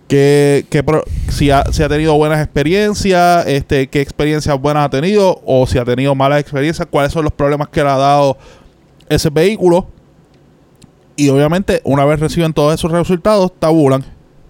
[0.07, 0.83] qué, qué
[1.29, 5.77] si, ha, si ha tenido buenas experiencias, este, qué experiencias buenas ha tenido, o si
[5.77, 8.37] ha tenido malas experiencias, cuáles son los problemas que le ha dado
[9.09, 9.87] ese vehículo.
[11.15, 14.03] Y obviamente, una vez reciben todos esos resultados, tabulan.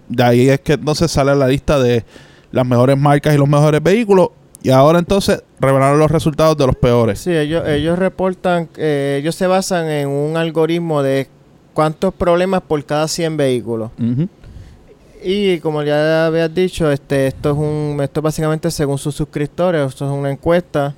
[0.08, 2.04] De ahí es que entonces sale la lista de
[2.50, 4.28] las mejores marcas y los mejores vehículos.
[4.62, 7.18] Y ahora entonces revelaron los resultados de los peores.
[7.18, 11.28] Sí, ellos, ellos reportan, eh, ellos se basan en un algoritmo de
[11.74, 13.90] cuántos problemas por cada 100 vehículos.
[15.24, 19.86] Y como ya habías dicho, este, esto es un, esto es básicamente según sus suscriptores,
[19.88, 20.94] esto es una encuesta,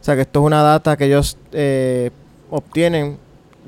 [0.00, 2.10] o sea que esto es una data que ellos eh,
[2.50, 3.18] obtienen,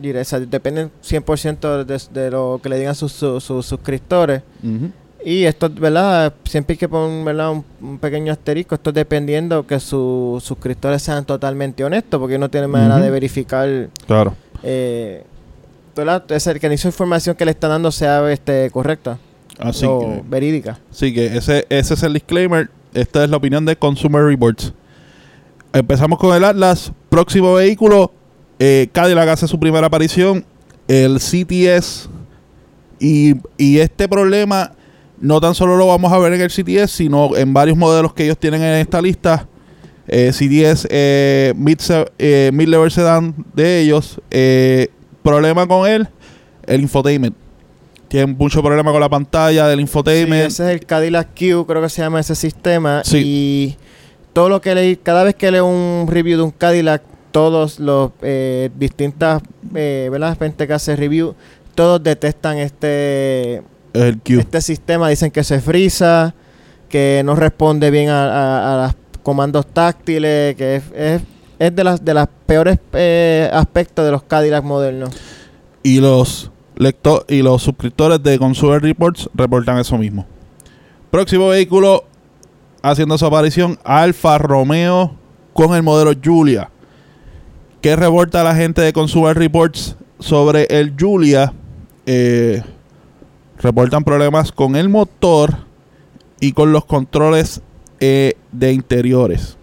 [0.02, 4.42] o sea, dependen 100% de, de lo que le digan sus, sus, sus suscriptores.
[4.62, 4.90] Ujú.
[5.24, 6.32] Y esto, ¿verdad?
[6.44, 7.50] Siempre hay que poner ¿verdad?
[7.52, 8.74] Un, un pequeño asterisco.
[8.74, 13.88] Esto es dependiendo que sus suscriptores sean totalmente honestos, porque no tienen manera de verificar
[14.06, 14.34] Claro.
[14.62, 15.24] eh,
[15.94, 16.24] ¿verdad?
[16.32, 19.18] Es el que esa información que le están dando sea este, correcta
[19.58, 20.78] Así o que, verídica.
[20.90, 22.70] así que ese, ese es el disclaimer.
[22.94, 24.72] Esta es la opinión de Consumer Reports.
[25.72, 26.92] Empezamos con el Atlas.
[27.10, 28.12] Próximo vehículo.
[28.58, 30.44] Eh, Cadillac hace su primera aparición.
[30.88, 32.08] El CTS.
[32.98, 34.72] Y, y este problema
[35.20, 38.24] no tan solo lo vamos a ver en el CTS, sino en varios modelos que
[38.24, 39.46] ellos tienen en esta lista.
[40.08, 44.20] Eh, CTS eh, mid, se- eh, mid-level sedan de ellos.
[44.30, 44.88] Eh,
[45.22, 46.08] problema con él,
[46.66, 47.36] el infotainment.
[48.08, 50.46] Tienen mucho problema con la pantalla del Sí, infotainment.
[50.48, 53.02] ese es el Cadillac Q, creo que se llama ese sistema.
[53.04, 53.22] Sí.
[53.24, 53.76] Y
[54.32, 58.10] todo lo que leí, cada vez que leo un review de un Cadillac, todos los
[58.22, 59.42] eh, distintas,
[59.76, 60.36] eh, ¿verdad?
[60.36, 61.36] Gente que hace review,
[61.76, 63.62] todos detestan este,
[63.94, 64.38] el Q.
[64.40, 65.08] este sistema.
[65.08, 66.34] Dicen que se frisa,
[66.88, 71.22] que no responde bien a, a- a los comandos táctiles, que es, es,
[71.58, 75.10] es de las de las peores eh, aspectos de los Cadillac modernos.
[75.82, 80.26] Y los lectores y los suscriptores de Consumer Reports reportan eso mismo.
[81.10, 82.04] Próximo vehículo
[82.82, 85.14] haciendo su aparición Alfa Romeo
[85.52, 86.70] con el modelo Julia.
[87.82, 91.52] ¿Qué reporta la gente de Consumer Reports sobre el Julia?
[92.06, 92.62] Eh,
[93.60, 95.54] reportan problemas con el motor
[96.40, 97.60] y con los controles
[98.00, 99.56] eh, de interiores.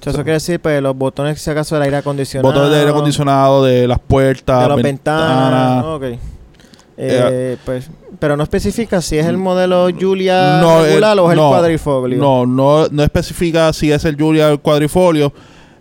[0.00, 2.52] O sea, eso quiere decir, pues, los botones, si acaso, del aire acondicionado.
[2.52, 5.82] Botones de aire acondicionado, de las puertas, de las ventanas.
[5.82, 5.84] ventanas.
[5.84, 6.20] Ok.
[7.00, 11.36] Eh, pues, pero no especifica si es el modelo Julia No, regular el- o es
[11.36, 12.18] no, el cuadrifoglio.
[12.18, 15.32] No, no, no especifica si es el Julia o el cuadrifolio.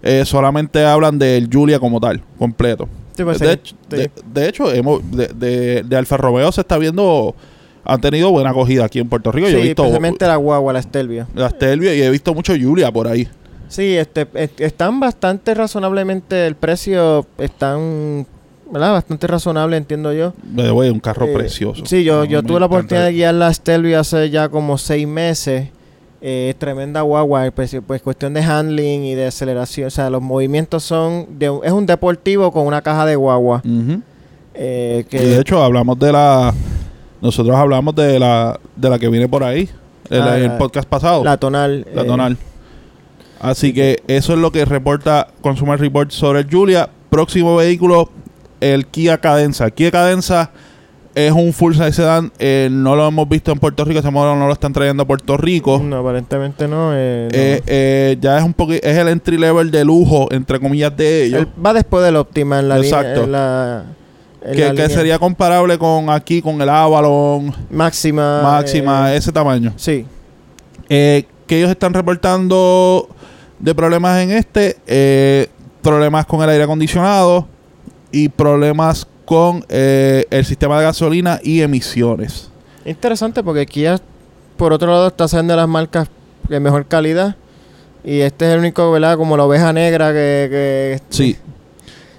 [0.04, 2.88] eh, solamente hablan del Julia como tal, completo.
[3.16, 3.96] Sí, pues, de, sí, hecho, sí.
[3.98, 7.34] de, de hecho, hemos, de, de, de Alfa Romeo se está viendo,
[7.88, 9.48] han tenido buena acogida aquí en Puerto Rico.
[9.48, 11.28] Yo he Sí, visto especialmente la guagua, la Stelvio.
[11.34, 13.28] la Stelvio y he visto mucho Julia por ahí.
[13.70, 18.26] Sí, este, est- están bastante razonablemente, el precio están,
[18.72, 18.94] ¿verdad?
[18.94, 20.34] Bastante razonable, entiendo yo.
[20.54, 21.86] Me voy un carro Eh, precioso.
[21.86, 25.08] Sí, yo, No, yo tuve la oportunidad de guiar la Stelvio hace ya como seis
[25.08, 25.70] meses.
[26.20, 29.88] Eh, tremenda guagua, pues, pues cuestión de handling y de aceleración.
[29.88, 33.62] O sea, los movimientos son, de, es un deportivo con una caja de guagua.
[34.54, 36.54] Eh, que Y de hecho, hablamos de la.
[37.22, 39.70] Nosotros hablamos de la, de la que viene por ahí.
[40.10, 41.24] En Ah, el la- podcast pasado.
[41.24, 41.86] la tonal.
[41.94, 42.38] La eh, tonal.
[43.40, 46.90] Así que eso es lo que reporta Consumer Report sobre el Julia.
[47.10, 48.10] Próximo vehículo,
[48.62, 49.70] el Kia Cadenza.
[49.70, 50.52] Kia Cadenza
[51.14, 52.32] es un full size sedan.
[52.40, 54.00] eh, no lo hemos visto en Puerto Rico.
[54.00, 55.80] Ese modelo no lo están trayendo a Puerto Rico.
[55.84, 56.92] No, aparentemente no.
[56.94, 57.28] eh.
[57.32, 61.26] Eh, eh, ya es un poco es el entry level de lujo, entre comillas, de
[61.26, 61.48] ellos.
[61.64, 63.00] Va después del Optima en la línea.
[63.02, 63.24] Exacto.
[63.26, 64.07] En la, en
[64.42, 68.42] que, que sería comparable con aquí, con el Avalon, máxima.
[68.42, 69.74] máxima, eh, ese tamaño.
[69.76, 70.06] sí.
[70.90, 73.10] Eh, que ellos están reportando
[73.60, 75.48] de problemas en este, eh,
[75.82, 77.48] problemas con el aire acondicionado
[78.12, 82.50] y problemas con eh, el sistema de gasolina y emisiones.
[82.86, 84.00] Interesante porque Kia,
[84.58, 86.10] por otro lado, está haciendo las marcas
[86.48, 87.36] de mejor calidad.
[88.04, 89.18] Y este es el único, ¿verdad?
[89.18, 90.48] Como la oveja negra que...
[90.50, 91.38] que Sí.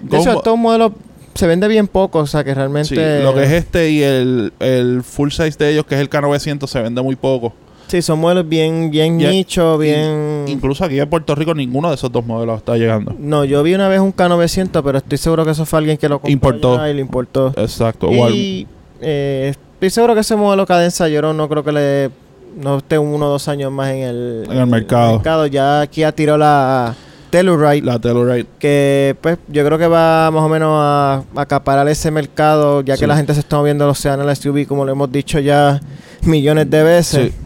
[0.01, 0.91] De hecho, estos modelos
[1.39, 3.23] se vende bien poco, o sea que sí, realmente...
[3.23, 6.67] lo que es este y el, el full size de ellos, que es el K900,
[6.67, 7.53] se vende muy poco.
[7.87, 10.43] Sí, son modelos bien, bien nicho, bien...
[10.47, 13.15] Incluso aquí en Puerto Rico ninguno de esos dos modelos está llegando.
[13.17, 16.09] No, yo vi una vez un K900, pero estoy seguro que eso fue alguien que
[16.09, 16.87] lo compró Importó.
[16.87, 17.53] y lo importó.
[17.55, 18.11] Exacto.
[18.11, 18.67] Y
[19.01, 22.09] eh, estoy seguro que ese modelo cadenza yo no, creo que le
[22.57, 25.47] no esté uno o dos años más en el, En el mercado.
[25.47, 26.95] Ya Kia tiró la
[27.29, 28.45] Telluride, la Telluride.
[28.59, 32.95] que pues yo creo que va más o menos a, a acaparar ese mercado, ya
[32.95, 33.01] Sí.
[33.01, 35.79] que la gente se está moviendo los Sedan SUV, como lo hemos dicho ya
[36.23, 37.31] millones de veces.
[37.31, 37.37] Sí.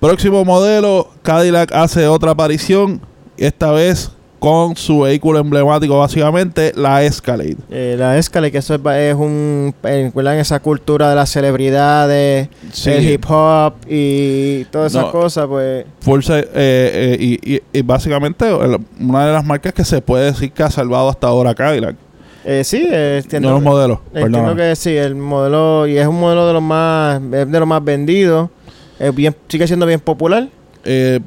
[0.00, 3.00] Próximo modelo, Cadillac hace otra aparición,
[3.36, 4.10] esta vez
[4.44, 7.56] con su vehículo emblemático, básicamente, la Escalade.
[7.70, 10.34] Eh, la Escalade, que eso es, un, eh, ¿verdad?
[10.34, 12.90] en esa cultura de las celebridades, Sí.
[12.90, 15.12] el hip hop y todas esas No.
[15.12, 15.86] cosas, pues
[16.26, 20.52] si- eh, eh, y, y- y básicamente una de las marcas que se puede decir
[20.52, 21.96] que ha salvado hasta ahora Cadillac.
[22.44, 26.20] eh, sí, eh, entiendo, no los modelos, entiendo que sí, el modelo, y es un
[26.20, 28.50] modelo de los más, es de los más vendidos,
[28.98, 30.48] es bien, sigue siendo bien popular.
[30.84, 31.20] Eh,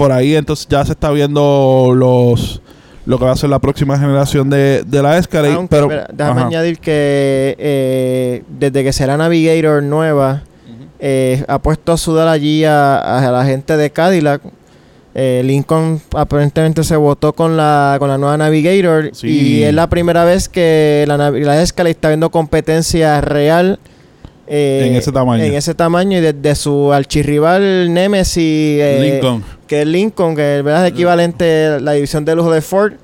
[0.00, 2.62] por ahí entonces ya se está viendo los
[3.04, 5.52] lo que va a ser la próxima generación de, de la Escalade.
[5.52, 6.46] Aunque, pero, déjame ajá.
[6.46, 10.42] añadir que eh, desde que será Navigator nueva,
[11.00, 12.96] eh, ha puesto a sudar allí a,
[13.28, 14.40] a la gente de Cadillac.
[15.14, 19.28] Eh, Lincoln aparentemente se votó con la, con la nueva Navigator Sí.
[19.28, 23.80] y es la primera vez que la, la Escalade está viendo competencia real
[24.52, 25.44] eh, En ese tamaño.
[25.44, 28.36] En ese tamaño y desde su archirrival Nemesis,
[28.82, 29.44] eh, Lincoln.
[29.66, 30.86] que es Lincoln, que ¿verdad?
[30.86, 32.94] es equivalente a la división de lujo de Ford,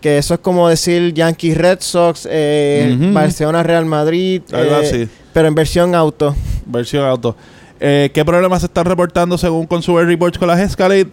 [0.00, 2.96] que eso es como decir Yankees Red Sox, eh.
[3.12, 5.08] Barcelona Real Madrid, Algo eh, así.
[5.32, 6.34] pero en versión auto.
[6.66, 7.36] Versión auto.
[7.78, 11.06] ¿Qué problemas se están reportando según Consumer Reports con las Escalade?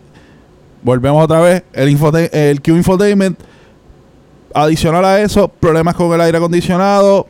[0.81, 1.63] Volvemos otra vez.
[1.73, 3.37] El, infote- el Q Infotainment.
[4.53, 7.27] Adicional a eso, problemas con el aire acondicionado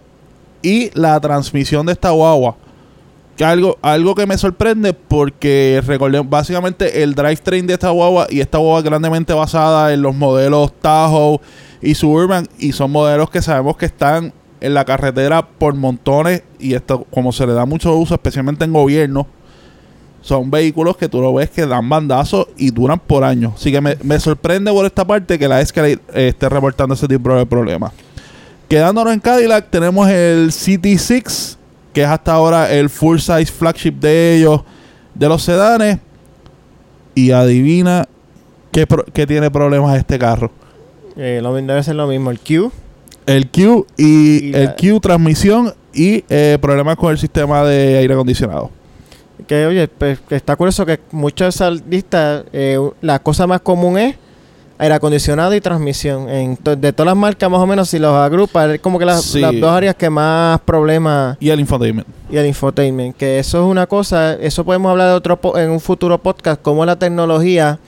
[0.66, 2.58] y la transmisión de esta guagua.
[3.38, 8.40] Que algo, algo que me sorprende porque recordemos, básicamente el drivetrain de esta guagua y
[8.40, 11.40] esta guagua grandemente basada en los modelos Tahoe
[11.82, 16.74] y Suburban y son modelos que sabemos que están en la carretera por montones y
[16.74, 19.28] esto como se le da mucho uso especialmente en gobierno
[20.22, 23.82] son vehículos que tú lo ves que dan bandazos y duran por años así que
[23.82, 27.46] me, me sorprende por esta parte que la Escalade eh, esté reportando ese tipo de
[27.46, 27.92] problemas
[28.68, 31.58] quedándonos en Cadillac tenemos el CT6
[31.94, 34.62] que es hasta ahora el full size flagship de ellos
[35.14, 36.00] de los sedanes
[37.14, 38.06] y adivina
[38.72, 40.52] qué, pro- qué tiene problemas este carro
[41.18, 42.72] Eh, lo, debe ser lo mismo, el Q.
[43.26, 47.98] el Q y, Y el la- Q transmisión y eh, problemas con el sistema de
[48.00, 48.70] aire acondicionado.
[49.48, 54.16] Que oye, pues, está curioso que muchos listas, eh, la cosa más común es
[54.78, 56.30] aire acondicionado y transmisión.
[56.30, 59.06] En to- de todas las marcas, más o menos, si los agrupa, es como que
[59.06, 59.40] las, Sí.
[59.40, 62.08] las dos áreas que más problemas Y el infotainment.
[62.30, 63.16] y el infotainment.
[63.16, 66.62] Que eso es una cosa, eso podemos hablar de otro po- en un futuro podcast,
[66.62, 67.80] cómo la tecnología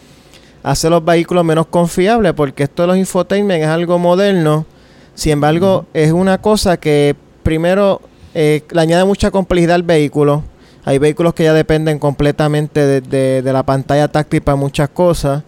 [0.64, 4.66] hace los vehículos menos confiables, porque esto de los infotainment es algo moderno.
[5.14, 8.02] Sin embargo, es una cosa que primero
[8.34, 10.44] eh, le añade mucha complejidad al vehículo.
[10.86, 15.44] Hay vehículos que ya dependen completamente de, de- de la pantalla táctil para muchas cosas.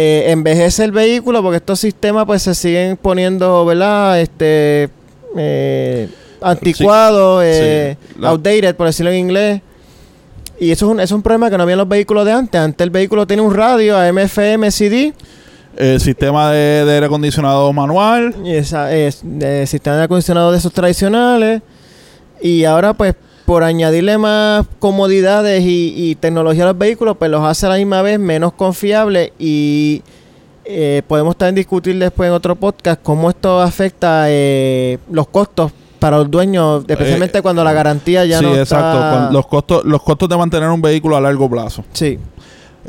[0.00, 4.20] Eh, envejece el vehículo porque estos sistemas pues se siguen poniendo, ¿verdad?
[4.20, 4.90] Este
[5.36, 6.08] eh,
[6.40, 8.24] anticuados, eh, sí.
[8.24, 9.60] Outdated, por decirlo en inglés.
[10.60, 12.30] Y eso es un, eso es un problema que no había en los vehículos de
[12.30, 12.60] antes.
[12.60, 15.12] Antes el vehículo tiene un radio a MFM CD
[15.76, 18.36] El sistema de, de aire acondicionado manual.
[18.44, 21.60] y esa, es, eh, sistema de acondicionado de esos tradicionales.
[22.40, 23.16] Y ahora pues
[23.48, 27.76] por añadirle más comodidades y, y tecnología a los vehículos, pues los hace a la
[27.76, 30.02] misma vez menos confiables y
[30.66, 36.18] eh, podemos también discutir después en otro podcast cómo esto afecta eh, los costos para
[36.18, 38.98] los dueños, especialmente Eh, cuando la garantía ya sí, no exacto.
[38.98, 39.24] está...
[39.24, 41.82] Con los costos, los costos de mantener un vehículo a largo plazo.
[41.94, 42.18] Sí,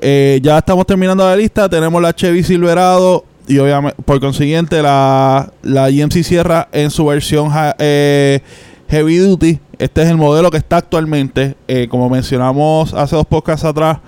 [0.01, 1.69] Eh, ya estamos terminando la lista.
[1.69, 7.49] Tenemos la Chevy Silverado y obviamente, por consiguiente, la, la GMC Sierra en su versión
[7.77, 8.41] eh,
[8.89, 9.59] Heavy Duty.
[9.79, 13.99] Este es el modelo que está actualmente, eh, como mencionamos hace dos podcasts atrás,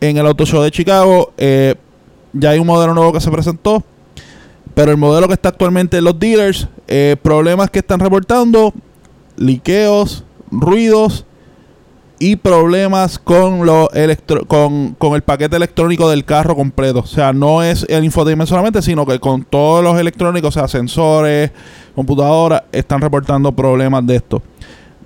[0.00, 1.32] en el Auto Show de Chicago.
[1.36, 1.74] eh,
[2.32, 3.82] ya hay un modelo nuevo que se presentó.
[4.72, 8.72] Pero el modelo que está actualmente en los dealers, eh, problemas que están reportando,
[9.36, 10.22] liqueos,
[10.52, 11.26] ruidos
[12.20, 17.00] y problemas con, lo electro- con, con el paquete electrónico del carro completo.
[17.00, 20.68] O sea, no es el infotainment solamente, sino que con todos los electrónicos, o sea,
[20.68, 21.50] sensores,
[21.96, 24.40] computadoras, están reportando problemas de esto.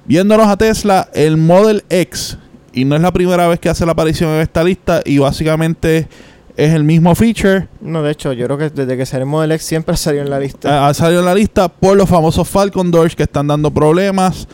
[0.06, 2.36] Viéndonos a Tesla, el Model X,
[2.72, 6.08] y no es la primera vez que hace la aparición en esta lista, y básicamente
[6.56, 7.68] es el mismo feature.
[7.80, 10.30] no, de hecho, yo creo que desde que salió el Model X siempre salió en
[10.30, 10.86] la lista.
[10.86, 14.46] Ha ha salido en la lista por los famosos Falcon Doors que están dando problemas.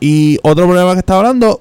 [0.00, 1.60] Y otro problema que está hablando,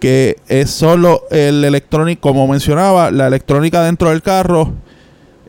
[0.00, 4.72] que es solo el electrónico, como mencionaba, la electrónica dentro del carro.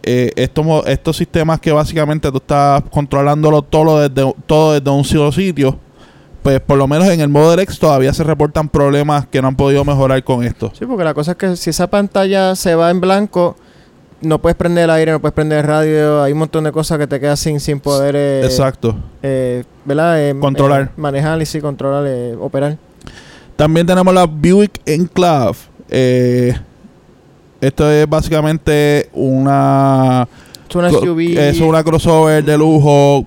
[0.03, 5.32] Eh, estos, estos sistemas que básicamente tú estás controlándolo todo desde, todo desde un solo
[5.32, 5.78] sitio,
[6.42, 9.56] pues por lo menos en el modo X todavía se reportan problemas que no han
[9.56, 10.72] podido mejorar con esto.
[10.78, 13.56] Sí, porque la cosa es que si esa pantalla se va en blanco,
[14.22, 16.98] no puedes prender el aire, no puedes prender el radio, hay un montón de cosas
[16.98, 18.96] que te quedas sin, sin poder, eh, Exacto.
[19.24, 20.22] eh, ¿verdad?
[20.30, 20.92] Eh, Controlar.
[20.98, 22.78] manejar y sí, controlar, operar.
[23.56, 25.58] También tenemos la Buick Enclave.
[25.90, 26.54] Eh,
[27.60, 30.28] esto es básicamente una
[30.70, 31.38] Es una SUV.
[31.38, 33.26] Es una crossover de lujo.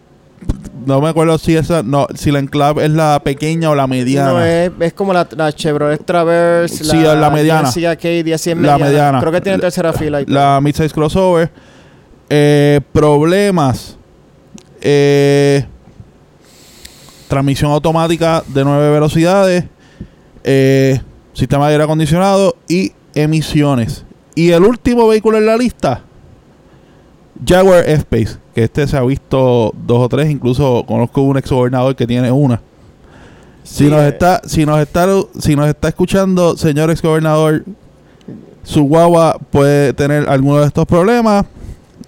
[0.87, 4.31] No me acuerdo si esa, no, si la Enclave es la pequeña o la mediana.
[4.33, 7.69] No, es, es como la, la Chevrolet Traverse, Sí, la mediana.
[7.69, 9.21] Es La mediana.
[9.21, 10.21] Creo que tiene La- tercera fila.
[10.23, 10.27] y.
[10.27, 11.51] La midsize crossover.
[12.29, 13.97] Eh, problemas.
[14.81, 15.65] Eh,
[17.29, 19.65] transmisión automática de 9 velocidades.
[20.45, 21.01] eh,
[21.35, 24.05] sistema de aire acondicionado y emisiones.
[24.35, 26.03] Y el último vehículo en la lista.
[27.47, 28.37] Jaguar F-Pace.
[28.55, 30.31] Que este se ha visto dos o tres.
[30.31, 32.61] Incluso conozco un ex gobernador que tiene una.
[33.65, 35.07] Si Sí, nos eh, está, si nos está,
[35.39, 37.65] si nos está escuchando, señor ex gobernador,
[38.65, 41.45] su guagua puede tener alguno de estos problemas.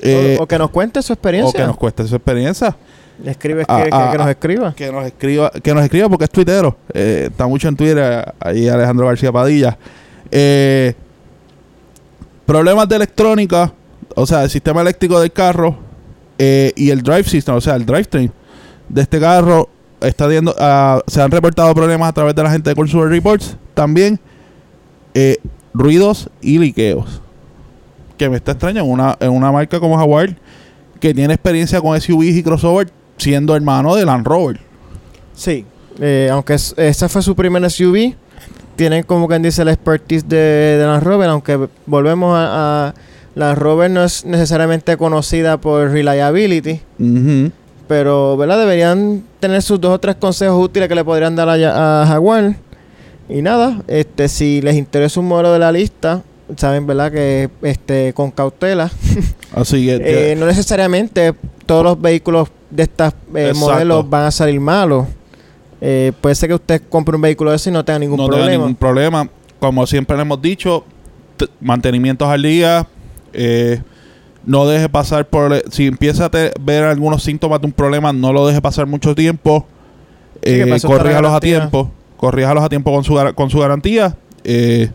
[0.01, 1.51] eh, o, o que nos cuente su experiencia.
[1.59, 2.77] o que nos cueste su experiencia.
[3.25, 4.31] Escribe, Ah, que, que- ah, que nos ah.
[4.33, 4.75] escriba.
[4.75, 6.77] Que nos escriba, que nos escriba porque es tuitero.
[6.93, 8.35] Eh, está mucho en Twitter.
[8.41, 9.79] Ahí Alejandro García Padilla.
[10.33, 10.95] Eh,
[12.45, 13.73] problemas de electrónica,
[14.15, 15.77] o sea, el sistema eléctrico del carro
[16.39, 18.31] eh, y el drive system, o sea, el drivetrain
[18.89, 19.69] de este carro
[20.01, 23.57] está viendo, ah, se han reportado problemas a través de la gente de Consumer Reports.
[23.75, 24.21] También
[25.15, 25.39] eh,
[25.73, 27.21] ruidos y liqueos.
[28.19, 30.37] Que me está extraño en una, en una marca como Jaguar
[31.01, 34.61] que tiene experiencia con SUVs y crossover siendo hermano de Land Rover.
[35.35, 35.65] Sí.
[36.01, 38.15] Eh, aunque es- esa fue su primer SUV,
[38.77, 42.95] tienen como quien dice la expertise de, Land Rover, aunque volvemos a
[43.35, 46.81] Land Rover no es necesariamente conocida por reliability,
[47.89, 48.59] pero ¿verdad?
[48.61, 52.57] deberían tener sus dos o tres consejos útiles que le podrían dar a, a Jaguar.
[53.29, 56.23] Y nada, este si les interesa un modelo de la lista,
[56.57, 57.11] saben, ¿verdad?
[57.11, 58.91] Que este con cautela,
[59.55, 61.35] Así que- Eh, no necesariamente
[61.67, 63.59] todos los vehículos de estos Exacto.
[63.59, 65.07] modelos van a salir malos.
[65.81, 68.25] Eh, puede ser que usted compre un vehículo de ese y no tenga ningún no
[68.27, 68.57] tenga problema.
[68.65, 69.29] ningún problema.
[69.59, 70.85] Como siempre le hemos dicho,
[71.61, 72.87] mantenimientos al día.
[73.35, 73.83] Eh,
[74.47, 75.63] no deje pasar por...
[75.71, 79.15] Si empieza a te- ver algunos síntomas de un problema, no lo deje pasar mucho
[79.15, 79.67] tiempo.
[80.45, 81.91] Sí, Eh, corríjalos a tiempo.
[82.17, 84.15] Corríjalos a tiempo con su, con su garantía.
[84.45, 84.91] eh,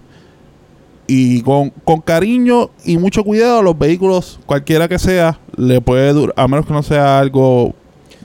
[1.08, 6.36] y con, con cariño y mucho cuidado, los vehículos, cualquiera que sea, le puede durar,
[6.38, 7.74] a menos que no sea algo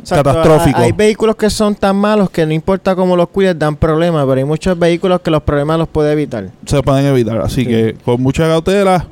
[0.01, 0.79] Exacto, catastrófico.
[0.79, 4.27] ha- Hay vehículos que son tan malos que no importa cómo los cuides, dan problemas,
[4.27, 6.51] pero hay muchos vehículos que los problemas los puede evitar.
[6.67, 7.39] se pueden evitar.
[7.41, 7.67] Así Sí.
[7.67, 9.07] que con mucha cautela,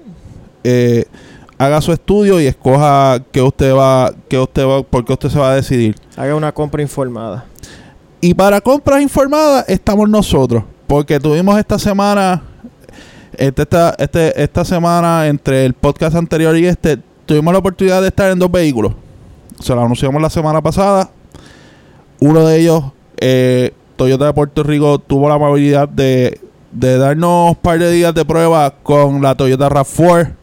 [0.64, 1.06] eh,
[1.58, 5.52] haga su estudio y escoja que usted va, que usted va, porque usted se va
[5.52, 5.96] a decidir.
[6.16, 7.44] Haga una compra informada.
[8.20, 12.42] Y para compras informadas estamos nosotros, porque tuvimos esta semana,
[13.36, 18.08] este, esta, este, esta semana entre el podcast anterior y este, tuvimos la oportunidad de
[18.08, 18.92] estar en dos vehículos.
[19.60, 21.10] Se lo anunciamos la semana pasada.
[22.20, 22.84] Uno de ellos,
[23.18, 26.40] eh, Toyota de Puerto Rico, tuvo la amabilidad de,
[26.72, 30.41] de darnos un par de días de prueba con la Toyota RAV4.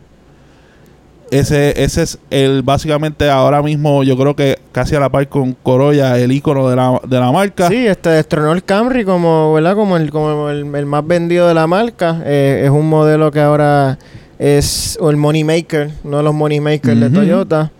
[1.31, 5.53] Ese, ese es el básicamente ahora mismo, yo creo que casi a la par con
[5.53, 7.67] Corolla, el icono de la, de la marca.
[7.67, 9.75] Sí, este destronó el Camry como, ¿verdad?
[9.75, 12.21] Como el, como el, el más vendido de la marca.
[12.25, 13.99] Eh, es un modelo que ahora
[14.39, 17.09] es o el Money Maker, uno de los Money Makers de.
[17.09, 17.71] Toyota.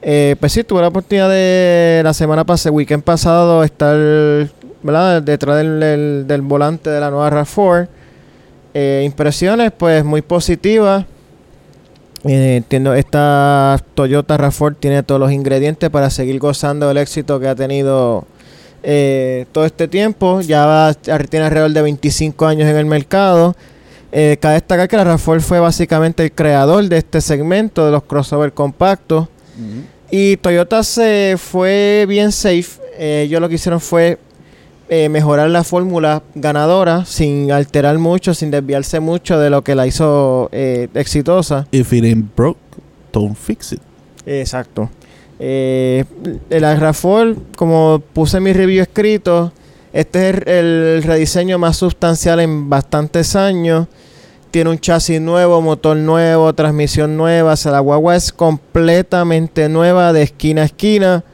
[0.00, 3.96] Eh, pues sí, tuve la oportunidad de la semana pasada, weekend pasado, estar,
[4.82, 5.22] ¿verdad?
[5.22, 7.88] Detrás del, del- del volante de la nueva RAV4.
[8.74, 11.04] Eh, impresiones, pues muy positivas.
[12.24, 17.48] Eh, entiendo, esta Toyota RAV4 tiene todos los ingredientes para seguir gozando del éxito que
[17.48, 18.26] ha tenido
[18.82, 20.40] eh, todo este tiempo.
[20.40, 23.54] Ya va, tiene alrededor de 25 años en el mercado.
[24.12, 28.04] Eh, cabe destacar que la RAV4 fue básicamente el creador de este segmento de los
[28.04, 29.28] crossover compactos.
[30.10, 32.80] Y Toyota se fue bien safe.
[32.96, 34.18] Eh, ellos lo que hicieron fue
[34.88, 39.86] eh, mejorar la fórmula ganadora sin alterar mucho, sin desviarse mucho de lo que la
[39.86, 41.66] hizo eh, exitosa.
[41.70, 42.58] If it ain't broke,
[43.12, 43.80] don't fix it.
[44.26, 44.90] Exacto.
[45.38, 46.04] Eh,
[46.50, 49.52] el RAV4, como puse en mi review escrito,
[49.92, 53.86] este es el, el rediseño más sustancial en bastantes años.
[54.50, 57.54] Tiene un chasis nuevo, motor nuevo, transmisión nueva.
[57.54, 61.24] O sea, la guagua es completamente nueva de esquina a esquina.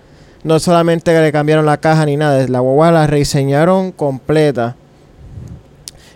[0.43, 4.77] No solamente que le cambiaron la caja ni nada, la guagua la rediseñaron completa.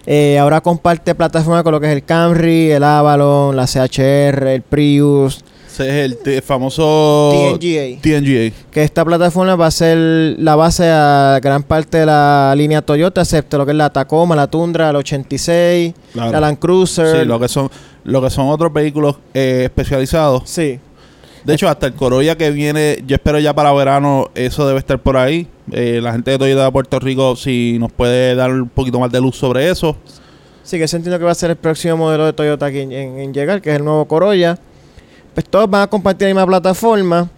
[0.06, 4.60] Eh, ahora comparte plataforma con lo que es el Camry, el Avalon, la CHR, el
[4.62, 8.00] Prius, Ese es el famoso TNGA.
[8.02, 8.54] TNGA.
[8.70, 9.96] Que esta plataforma va a ser
[10.38, 14.36] la base a gran parte de la línea Toyota, excepto lo que es la Tacoma,
[14.36, 16.32] la Tundra, la 86, Claro.
[16.32, 17.20] la Land Cruiser.
[17.20, 17.70] Sí, lo que son,
[18.04, 20.42] lo que son otros vehículos eh, especializados.
[20.44, 20.78] Sí.
[21.45, 24.99] De hecho, hasta el Corolla que viene, yo espero ya para verano, eso debe estar
[24.99, 25.47] por ahí.
[25.72, 29.12] Eh, la gente de Toyota de Puerto Rico, si nos puede dar un poquito más
[29.12, 29.95] de luz sobre eso.
[30.62, 33.34] Sí, que ese entiendo que va a ser el próximo modelo de Toyota aquí en,
[33.34, 34.59] llegar, que es el nuevo Corolla.
[35.34, 37.28] Pues todos van a compartir la misma plataforma.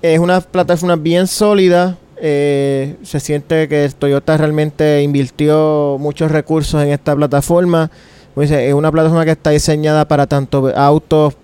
[0.00, 1.98] Es una plataforma bien sólida.
[2.22, 7.90] eh, se siente que Toyota realmente invirtió muchos recursos en esta plataforma.
[8.36, 11.34] Es una plataforma que está diseñada para tanto autos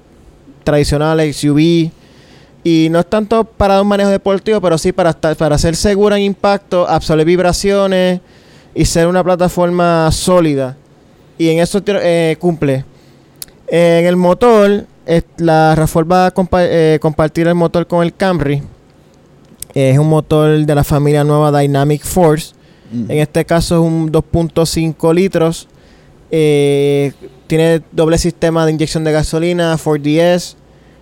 [0.66, 1.90] tradicionales, SUV.
[2.64, 6.16] Y no es tanto para un manejo deportivo, pero sí para, estar- para ser segura
[6.16, 8.20] en impacto, absorber vibraciones
[8.74, 10.76] y ser una plataforma sólida.
[11.38, 12.84] Y en eso eh, cumple.
[13.68, 14.84] En el motor,
[15.36, 18.62] la RAV4 va a compa- eh, compartir el motor con el Camry.
[19.74, 22.54] Es un motor de la familia nueva Dynamic Force.
[22.92, 25.68] En este caso es un 2.5 litros.
[26.30, 27.12] Eh,
[27.46, 30.56] tiene doble sistema de inyección de gasolina, 4DS.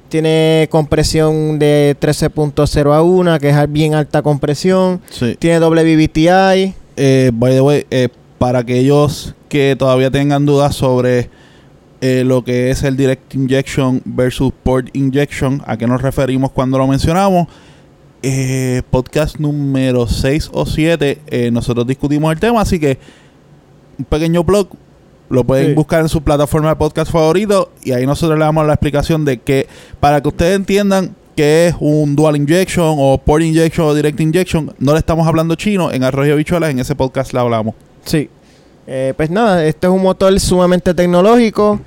[0.08, 5.00] Tiene compresión de 13.0 a 1, que es bien alta compresión.
[5.10, 5.36] Sí.
[5.38, 6.74] Tiene doble BBTI.
[6.96, 11.30] Eh, by the way, eh, para aquellos que todavía tengan dudas sobre
[12.06, 16.76] eh, lo que es el Direct Injection versus Port Injection, a qué nos referimos cuando
[16.76, 17.48] lo mencionamos,
[18.22, 22.98] eh, podcast número 6 o 7, eh, nosotros discutimos el tema, así que
[23.98, 24.68] un pequeño blog
[25.30, 25.72] lo pueden Sí.
[25.74, 29.38] buscar en su plataforma de podcast favorito y ahí nosotros le damos la explicación de
[29.38, 29.66] que
[30.00, 34.72] para que ustedes entiendan que es un dual injection o port injection o direct injection,
[34.78, 37.74] no le estamos hablando chino, en Arroyo Bichuelas en ese podcast le hablamos.
[38.04, 38.28] Sí.
[38.86, 41.80] Eh, pues nada, este es un motor sumamente tecnológico.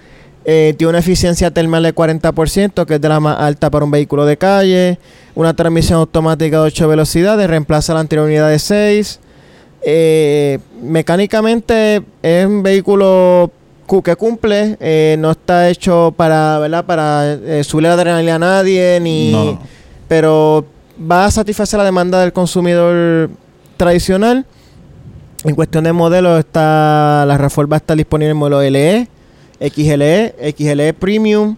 [0.50, 3.92] eh, tiene una eficiencia termal de 40%, que es de la más alta para un
[3.92, 4.98] vehículo de calle.
[5.36, 9.20] Una transmisión automática de 8 velocidades, reemplaza la anterior unidad de 6.
[9.82, 13.52] Eh, mecánicamente es un vehículo
[13.86, 16.86] cu- que cumple, eh, no está hecho para, ¿verdad?
[16.86, 19.60] para eh, subir la adrenalina a nadie, ni, No.
[20.08, 20.66] pero
[21.00, 23.30] va a satisfacer la demanda del consumidor
[23.78, 24.46] tradicional.
[25.44, 29.08] En cuestión de modelos, está la RAV4 va a estar disponible en modelo LE,
[29.62, 31.56] XLE, XLE Premium,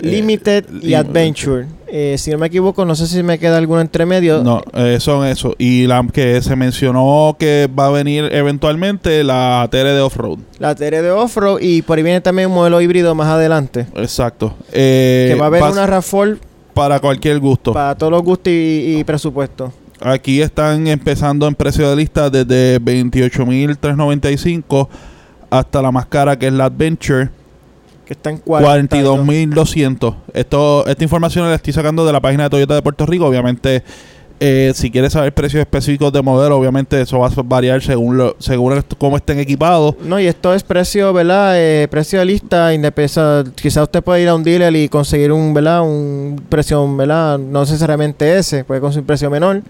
[0.00, 1.66] Eh, Limited y Adventure.
[1.90, 4.44] Eh, si no me equivoco, no sé si me queda alguno entre medio.
[4.44, 5.54] No, eh, son eso.
[5.58, 10.38] Y la que se mencionó que va a venir eventualmente la TR de off-road.
[10.58, 13.86] La TR de Offroad y por ahí viene también un modelo híbrido más adelante.
[13.96, 14.54] Exacto.
[14.72, 16.38] Que va a haber una RAV4
[16.74, 17.72] para cualquier gusto.
[17.72, 19.72] para todos los gustos y, y presupuestos.
[20.00, 24.88] Aquí están empezando en precio de lista desde 28.395
[25.50, 27.30] hasta la más cara que es la Adventure,
[28.08, 29.20] Que está en 42.
[29.20, 30.14] 42.200.
[30.32, 33.26] Esto, esta información la estoy sacando de la página de Toyota de Puerto Rico.
[33.26, 33.82] Obviamente,
[34.40, 38.34] eh, si quieres saber precios específicos de modelo, obviamente eso va a variar según lo,
[38.38, 39.94] según cómo estén equipados.
[40.02, 41.52] No, y esto es precio, ¿verdad?
[41.56, 42.70] Eh, precio de lista.
[43.60, 45.82] Quizás usted puede ir a un dealer y conseguir un, ¿verdad?
[45.82, 47.38] Un precio, ¿verdad?
[47.38, 49.60] No necesariamente ese, puede conseguir un precio menor.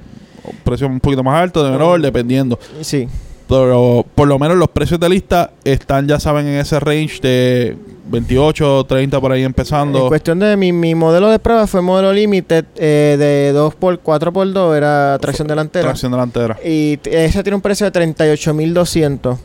[0.62, 2.02] Precio un poquito más alto, de menor, Mm.
[2.02, 2.56] dependiendo.
[2.82, 3.08] Sí.
[3.48, 7.76] Pero por lo menos los precios de lista están, ya saben, en ese range de
[8.08, 10.02] 28, 30 por ahí empezando.
[10.02, 14.76] En cuestión de mi, mi modelo de prueba fue modelo Limited eh, de 2x, 4x2,
[14.76, 15.84] era tracción delantera.
[15.84, 16.58] Tracción delantera.
[16.64, 19.38] Y ese tiene un precio de 38.200.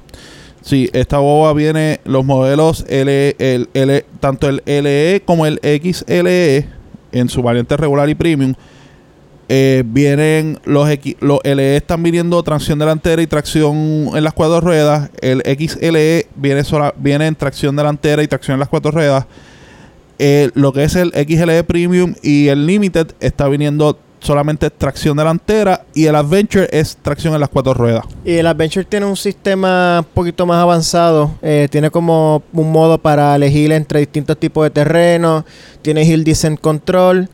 [0.61, 6.65] Sí, esta boba viene los modelos L, el, L, tanto el LE como el XLE
[7.11, 8.53] en su variante regular y premium.
[9.55, 14.61] Eh, vienen los, X- los LE están viniendo tracción delantera y tracción en las cuatro
[14.61, 15.11] ruedas.
[15.21, 19.27] El XLE viene sola, viene en tracción delantera y tracción en las cuatro ruedas.
[20.17, 25.85] Eh, lo que es el XLE Premium y el Limited está viniendo solamente tracción delantera
[25.93, 28.05] y el Adventure es tracción en las cuatro ruedas.
[28.23, 31.31] Y el Adventure tiene un sistema un poquito más avanzado.
[31.41, 35.43] eh, tiene como un modo para elegir entre distintos tipos de terrenos.
[35.81, 37.29] Tiene Hill Descent Control.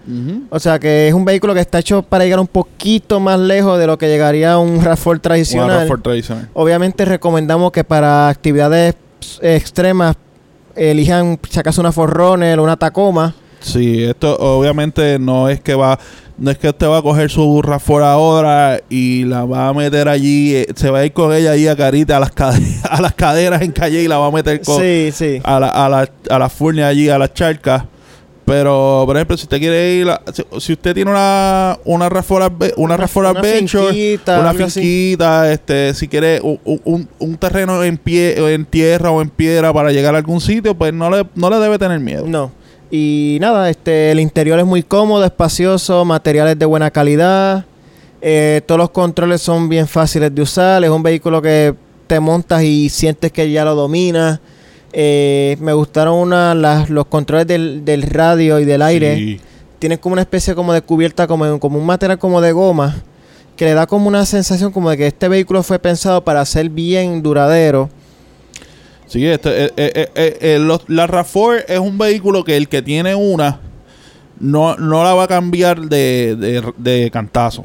[0.49, 3.77] O sea que es un vehículo que está hecho para llegar un poquito más lejos
[3.77, 5.87] de lo que llegaría un RAV4 Una tradicional.
[5.89, 6.49] RAV4 tradicional.
[6.53, 8.95] Obviamente recomendamos que para actividades
[9.41, 10.15] extremas
[10.75, 13.35] elijan, si acaso, una Forerunner o una Tacoma.
[13.59, 15.99] Sí, esto obviamente no es que va,
[16.39, 20.07] no es que usted va a coger su RAV4 ahora y la va a meter
[20.07, 22.31] allí, eh, se va a ir con ella ahí a carita a las,
[22.89, 25.41] a las caderas en calle y la va a meter con, Sí, sí.
[25.43, 27.83] a la, a la, a la furnia allí, a las charcas.
[28.45, 32.41] Pero, por ejemplo, si usted quiere ir, a- si, si usted tiene una una Rafford
[32.41, 34.79] Adve- una Rafford una Adventure, finquita, una así.
[34.81, 39.71] finquita, este, si quiere un, un- un terreno en pie, en tierra o en piedra
[39.71, 42.25] para llegar a algún sitio, pues no le, no le debe tener miedo.
[42.25, 42.51] No.
[42.91, 47.65] Y nada, este, el interior es muy cómodo, espacioso, materiales de buena calidad.
[48.21, 50.83] eh, todos los controles son bien fáciles de usar.
[50.83, 51.73] Es un vehículo que
[52.07, 54.39] te montas y sientes que ya lo dominas.
[54.91, 59.15] Eh, me gustaron una, las, los controles del, del radio y del aire.
[59.15, 59.41] Sí.
[59.77, 63.01] Tienen como una especie como de cubierta, como, como un material como de goma,
[63.55, 66.69] que le da como una sensación como de que este vehículo fue pensado para ser
[66.69, 67.89] bien duradero.
[69.09, 72.69] Sí, este, eh, eh, eh, eh, eh, los- la RAV4 es un vehículo que el
[72.69, 73.59] que tiene una
[74.39, 77.63] no, no la va a cambiar de, de, de cantazo.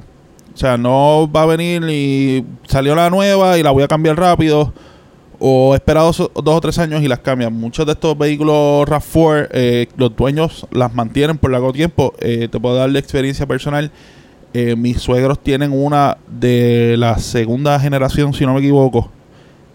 [0.55, 4.17] O sea, no va a venir y salió la nueva y la voy a cambiar
[4.19, 4.73] rápido.
[5.39, 7.53] O espera dos, dos o tres años y las cambian.
[7.53, 12.15] Muchos de estos vehículos RAV4, eh, los dueños las mantienen por largo tiempo.
[12.21, 13.91] Eh, te puedo dar de experiencia personal.
[14.55, 19.11] Eh, mis suegros tienen una de la segunda generación, si no me equivoco.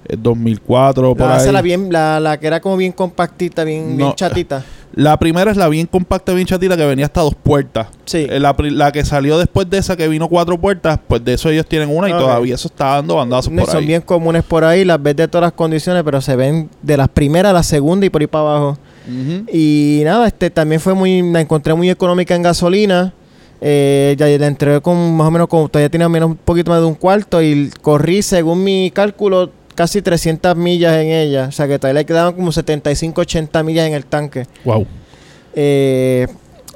[0.06, 1.52] Eh, 2004, por esa ahí.
[1.52, 4.64] la, bien, la, la que era como bien compactita, bien, bien No, chatita.
[4.96, 7.88] La primera es la bien compacta, bien chatita, que venía hasta dos puertas.
[8.06, 8.26] Sí.
[8.30, 11.50] Eh, La, la que salió después de esa, que vino cuatro puertas, pues de eso
[11.50, 13.86] ellos tienen una y todavía eso está dando bandazos No, por son ahí.
[13.88, 17.08] bien comunes por ahí, las ves de todas las condiciones, pero se ven de las
[17.08, 18.78] primeras a la segunda y por ahí para abajo.
[19.52, 23.14] Y nada, este también fue muy, la encontré muy económica en gasolina.
[23.62, 26.80] Eh, ya la entregué con más o menos, como todavía tenía menos un poquito más
[26.80, 31.46] de un cuarto y corrí, según mi cálculo, casi 300 millas en ella.
[31.48, 34.46] O sea que todavía le quedaban como 75, 80 millas en el tanque.
[34.66, 34.86] Wow.
[35.54, 36.28] Eh,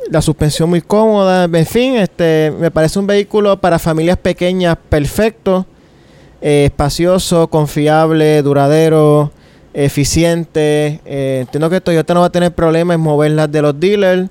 [0.10, 1.44] la suspensión muy cómoda.
[1.44, 5.66] En fin, este me parece un vehículo para familias pequeñas perfecto.
[6.40, 9.32] eh, espacioso, confiable, duradero,
[9.74, 11.02] eficiente.
[11.06, 14.30] Eh, entiendo que Toyota no va a tener problemas en moverlas de los dealers.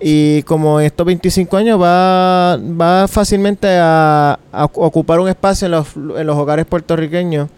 [0.00, 5.72] Y como en estos 25 años va, va fácilmente a, a ocupar un espacio en
[5.72, 7.48] los, en los hogares puertorriqueños.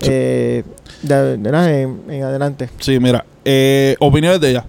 [0.00, 0.08] Sí.
[0.10, 0.64] Eh,
[1.02, 2.68] de- de nada, en- en adelante.
[2.78, 4.64] Sí, mira, eh, opiniones de ella.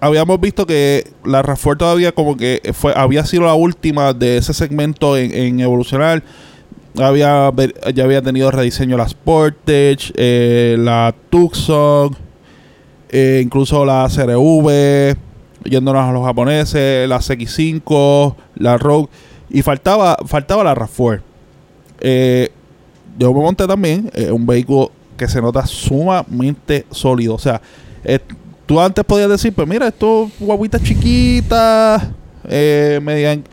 [0.00, 4.52] Habíamos visto que la RAV4 todavía como que fue había sido la última de ese
[4.52, 6.22] segmento en, en evolucionar.
[6.98, 7.50] Había,
[7.94, 12.14] ya había tenido rediseño la Sportage, eh, la Tucson,
[13.10, 15.16] eh, incluso la CRV,
[15.64, 19.08] yéndonos a los japoneses, la CX5, la Rogue,
[19.50, 21.20] y faltaba, faltaba la RAV4.
[22.00, 22.50] Eh,
[23.18, 27.34] yo me monté también eh, un vehículo que se nota sumamente sólido.
[27.34, 27.60] O sea,
[28.04, 28.18] eh,
[28.66, 32.08] tú antes podías decir, pues mira, esto guaguitas chiquitas,
[32.48, 33.44] eh, median,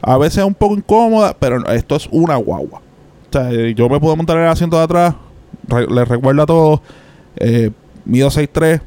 [0.00, 2.80] a veces un poco incómoda, pero esto es una guagua.
[2.80, 5.14] O sea, eh, yo me pude montar en el asiento de atrás,
[5.90, 6.80] les recuerdo a todos,
[7.36, 7.70] eh,
[8.04, 8.80] mido 6'3",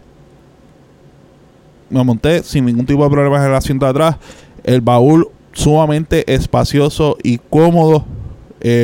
[1.89, 4.15] me monté sin ningún tipo de problemas en el asiento de atrás.
[4.63, 8.05] El baúl sumamente espacioso y cómodo.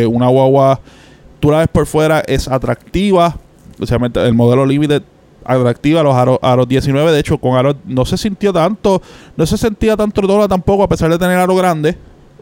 [0.08, 0.80] Una guagua,
[1.42, 3.36] tú la ves por fuera, es atractiva.
[3.80, 5.04] O sea, el modelo Limited
[5.44, 6.04] atractiva.
[6.04, 9.02] Los aros, aros 19, de hecho, con aros no se sintió tanto,
[9.36, 11.98] no se sentía tanto tola tampoco, a pesar de tener aro grande.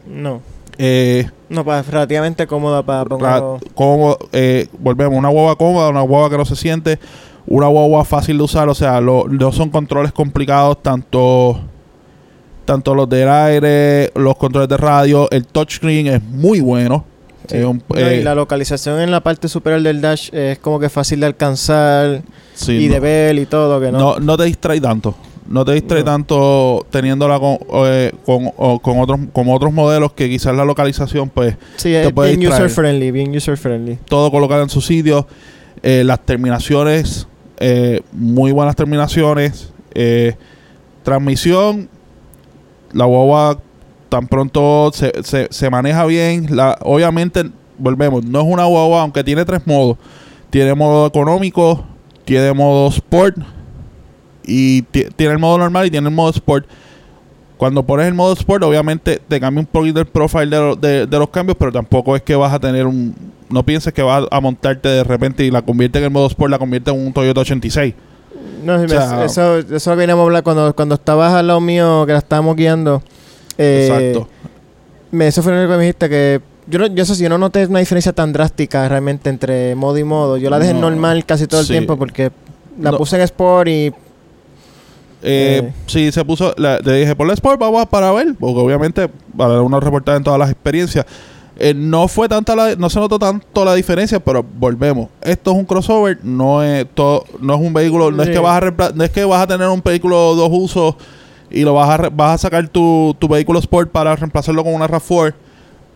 [0.06, 0.40] No.
[0.78, 3.58] Eh, No, para, relativamente cómoda para ra- ponerlo.
[3.74, 6.98] cómodo, eh, volvemos, una guagua cómoda, una guagua que no se siente,
[7.46, 11.58] una guagua fácil de usar, o sea, lo- no son controles complicados, tanto
[12.64, 17.04] tanto los del aire, los controles de radio, el touchscreen es muy bueno.
[17.50, 17.56] Sí.
[17.58, 20.78] Es un- No, y eh, la localización en la parte superior del dash es como
[20.80, 22.22] que fácil de alcanzar
[22.54, 23.98] sí, y no, de ver y todo, que no.
[23.98, 25.14] no, no te distrae tanto.
[25.48, 30.28] No te distrae tanto teniéndola con, eh, con, o- con otros con otros modelos que
[30.28, 32.66] quizás la localización pues sí, te es puede bien distraer.
[32.66, 33.98] user friendly, bien user friendly.
[34.08, 35.26] todo colocado en su sitio.
[35.82, 37.26] Eh, las terminaciones,
[38.12, 39.72] muy buenas terminaciones.
[41.02, 41.88] Transmisión,
[42.92, 43.58] la guagua
[44.10, 46.48] tan pronto se, se, se maneja bien.
[46.54, 49.96] La, obviamente, volvemos, no es una guagua, aunque tiene tres modos.
[50.50, 51.84] Tiene modo económico,
[52.26, 53.36] tiene modo sport
[54.44, 56.66] y ti- tiene el modo normal y tiene el modo sport.
[57.56, 61.06] Cuando pones el modo sport, obviamente te cambia un poquito el profile de, lo- de-
[61.06, 63.14] de los cambios, pero tampoco es que vas a tener un.
[63.50, 66.50] No pienses que vas a montarte de repente y la convierte en el modo sport,
[66.50, 67.94] la convierte en un Toyota 86.
[68.64, 72.04] No, O sea- eso, eso lo veníamos a hablar cuando, cuando estabas al lado mío,
[72.06, 73.02] que la estábamos guiando.
[73.58, 74.28] Eh, Exacto.
[75.10, 76.40] Me, eso fue lo único que me dijiste que.
[76.66, 79.98] Yo, no, yo eso sí, yo no noté una diferencia tan drástica realmente entre modo
[79.98, 80.36] y modo.
[80.36, 80.82] Yo la dejé No.
[80.82, 81.72] normal casi todo el Sí.
[81.72, 82.30] tiempo porque
[82.80, 82.98] la No.
[82.98, 83.92] puse en Sport y.
[85.22, 85.72] Eh, Eh.
[85.86, 86.54] Sí, se puso.
[86.56, 90.18] la- le dije, por la Sport, vamos para ver, porque obviamente, para dar unos reportajes
[90.18, 91.04] en todas las experiencias.
[91.62, 95.08] Eh, no fue tanta la, no se notó tanto la diferencia, pero volvemos.
[95.20, 98.62] Esto es un crossover, no es todo, no es un vehículo, no es que vas
[98.62, 100.94] a no es que vas a tener un vehículo dos usos
[101.50, 104.88] y lo vas a vas a sacar tu, tu vehículo sport para reemplazarlo con una
[104.88, 105.34] RAV4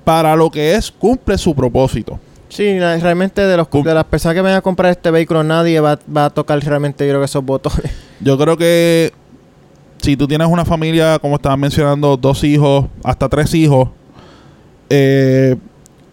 [0.05, 2.19] para lo que es cumple su propósito.
[2.49, 5.99] Sí, realmente de, los, de las personas que vayan a comprar este vehículo, nadie va,
[6.15, 7.91] va a tocar realmente, yo creo que esos botones.
[8.21, 9.13] Yo creo que
[10.01, 13.89] si tú tienes una familia, como estaban mencionando, dos hijos, hasta tres hijos,
[14.89, 15.57] eh,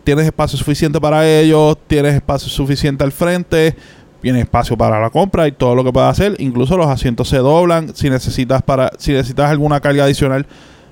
[0.03, 3.75] tienes espacio suficiente para ellos, tienes espacio suficiente al frente,
[4.21, 6.35] tienes espacio para la compra y todo lo que puedas hacer.
[6.39, 7.95] Incluso los asientos se doblan.
[7.95, 10.45] Si necesitas para, si necesitas alguna carga adicional,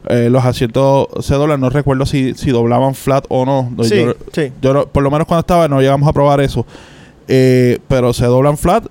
[0.07, 1.59] eh, los asientos se doblan.
[1.61, 3.69] No recuerdo si, si doblaban flat o no.
[3.84, 4.51] sí, Yo- sí.
[4.61, 6.65] yo no- por lo menos cuando estaba no llegamos a probar eso.
[7.27, 8.86] Eh, pero se doblan flat.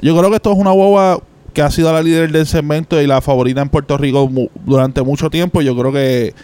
[0.00, 1.20] Yo creo que esto es una guagua
[1.54, 5.02] que ha sido la líder del segmento y la favorita en Puerto Rico mu- durante
[5.02, 5.60] mucho tiempo.
[5.62, 6.34] Yo creo que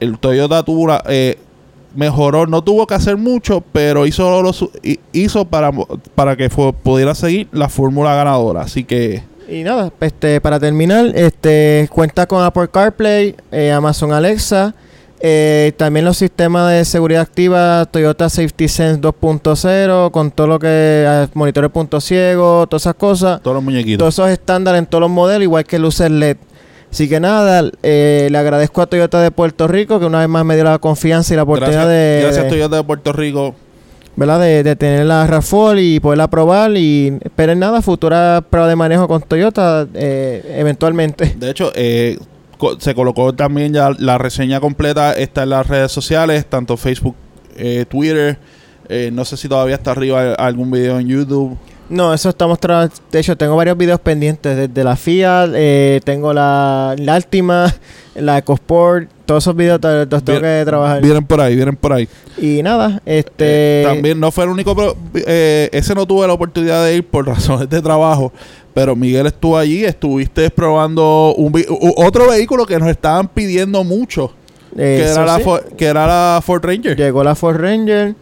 [0.00, 1.38] el Toyota tuvo eh,
[1.94, 4.52] mejoró, no tuvo que hacer mucho, pero hizo lo
[5.12, 5.70] hizo para,
[6.14, 8.62] para que fue- pudiera seguir la fórmula ganadora.
[8.62, 14.74] Así que Y nada, este, para terminar, este, cuenta con Apple CarPlay, eh, Amazon Alexa,
[15.20, 20.68] eh, también los sistemas de seguridad activa, Toyota Safety Sense 2.0, con todo lo que,
[20.70, 23.40] eh, monitores punto ciego, todas esas cosas.
[23.42, 23.98] todos los muñequitos.
[23.98, 26.36] Todos esos estándares en todos los modelos, igual que luces LED.
[26.90, 30.44] Así que nada, eh, le agradezco a Toyota de Puerto Rico que una vez más
[30.44, 33.54] me dio la confianza y la oportunidad gracias, de, gracias Toyota de Puerto Rico.
[34.16, 34.40] ¿verdad?
[34.40, 39.06] De, de tener la RAV4 y poderla probar y esperen nada, futura prueba de manejo
[39.06, 41.36] con Toyota eh, eventualmente.
[41.38, 42.18] De hecho, eh,
[42.56, 45.12] co- se colocó también ya la reseña completa.
[45.12, 47.14] Está en las redes sociales, tanto Facebook,
[47.56, 48.38] eh, Twitter.
[48.88, 51.56] eh, no sé si todavía está arriba algún video en YouTube.
[51.88, 56.32] No, eso estamos tra- De hecho, tengo varios videos pendientes desde la Fiat, eh, tengo
[56.34, 57.74] la, la Altima,
[58.14, 61.00] la EcoSport, todos esos videos los tengo que trabajar.
[61.02, 62.08] Vienen por ahí, vienen por ahí.
[62.36, 63.82] Y nada, este...
[63.82, 64.74] Eh, también no fue el único.
[64.76, 68.32] pro- eh, ese no tuve la oportunidad de ir por razones de trabajo.
[68.74, 69.84] Pero Miguel estuvo allí.
[69.84, 71.52] Estuviste probando un
[71.96, 74.32] otro vehículo que nos estaban pidiendo mucho.
[74.76, 75.40] que, era la
[75.76, 76.96] que era la Ford Ranger.
[76.96, 78.14] Llegó la Ford Ranger.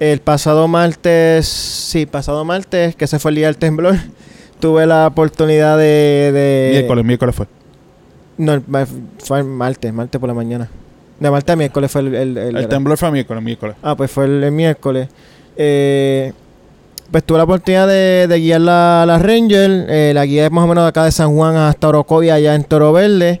[0.00, 3.96] El pasado martes, sí, pasado martes, que se fue el día del temblor,
[4.60, 6.30] tuve la oportunidad de...
[6.32, 7.46] de miércoles, miércoles fue.
[8.36, 8.62] No, el
[9.18, 10.68] fue el martes, martes por la mañana.
[11.18, 12.14] De martes a miércoles fue el...
[12.14, 13.74] el- el- El temblor fue miércoles, miércoles.
[13.82, 15.08] Ah, pues fue el, el miércoles.
[15.56, 16.32] Eh,
[17.10, 19.86] pues tuve la oportunidad de, de guiar la, la Ranger.
[19.88, 22.54] Eh, la guía es más o menos de acá de San Juan hasta Orocovia, allá
[22.54, 23.40] en Toro Verde.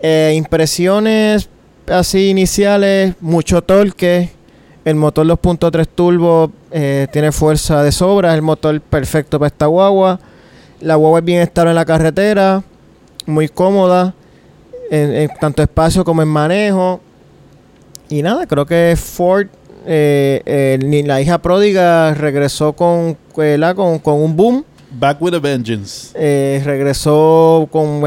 [0.00, 1.50] Eh, impresiones
[1.88, 4.30] así iniciales, mucho torque.
[4.84, 8.30] El motor 2.3 turbo eh, tiene fuerza de sobra.
[8.30, 10.18] Es el motor perfecto para esta guagua.
[10.80, 12.62] La guagua es bien estable en la carretera.
[13.26, 14.14] Muy cómoda.
[14.90, 17.00] En, en tanto espacio como en manejo.
[18.08, 19.46] Y nada, creo que Ford,
[19.86, 24.64] eh, eh, la hija pródiga regresó con, con, con un boom.
[24.90, 26.10] Back with a Vengeance.
[26.14, 27.68] Eh, regresó.
[27.70, 28.02] Con,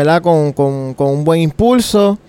[0.53, 2.19] con, con un buen impulso.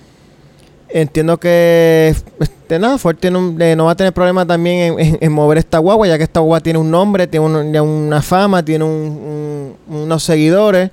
[0.88, 5.00] Entiendo que este, nada, Ford tiene un- eh, no va a tener problema también en,
[5.00, 8.22] en- en mover esta guagua, ya que esta guagua tiene un nombre, tiene un- una
[8.22, 10.90] fama, tiene un- un- unos seguidores.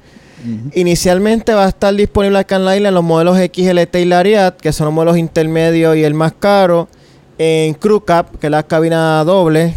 [0.73, 4.57] Inicialmente va a estar disponible acá en la isla en los modelos XLT y Lariat,
[4.57, 6.89] que son los modelos intermedios y el más caro.
[7.37, 9.73] En Crew Cab, que es la cabina doble,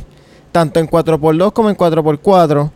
[0.50, 2.70] tanto en 4x2 como en 4x4.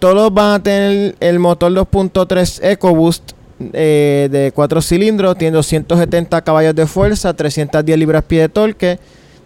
[0.00, 3.32] Todos van a tener el motor 2.3 EcoBoost
[3.72, 8.98] eh, de 4 cilindros, tiene 270 caballos de fuerza, 310 libras-pie de torque,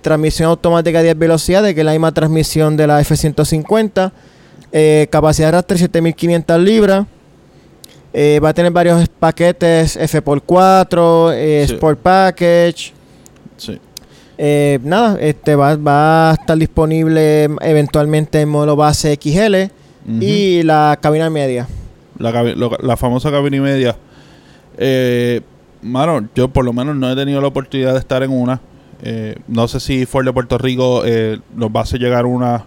[0.03, 4.13] transmisión automática de 10 velocidades, que es la misma transmisión de la F-150,
[4.73, 7.07] eh, capacidad de arrastre 7500 libras.
[8.13, 11.75] Eh, va a tener varios paquetes F x4, eh, Sí.
[11.75, 12.93] Sport Package.
[13.57, 13.81] Sí.
[14.39, 19.71] Eh, nada, este va, va a estar disponible eventualmente en modo base XL
[20.21, 21.67] y la cabina media.
[22.19, 23.97] La, lo- la famosa cabina y media.
[24.77, 25.41] Eh,
[25.83, 28.61] mano, yo por lo menos no he tenido la oportunidad de estar en una.
[29.03, 32.65] Eh, no sé si Ford de Puerto Rico eh, nos va a hacer llegar una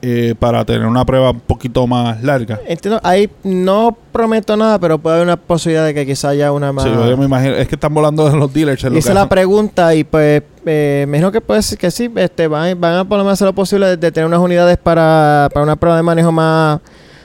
[0.00, 2.60] eh, para tener una prueba un poquito más larga.
[2.68, 6.72] Entiendo, ahí no prometo nada, pero puede haber una posibilidad de que quizá haya una
[6.72, 6.84] más.
[6.84, 8.84] Sí, yo me imagino, es que están volando de los dealers.
[8.84, 9.28] Hice la hacen.
[9.28, 13.04] pregunta y pues eh, me dijo que puede ser que sí, este, van, van a
[13.04, 15.96] por lo menos hacer lo posible de, de tener unas unidades para, para una prueba
[15.96, 16.78] de manejo más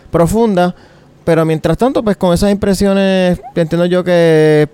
[0.09, 0.73] profunda.
[1.25, 4.67] Pero mientras tanto, pues con esas impresiones, entiendo yo que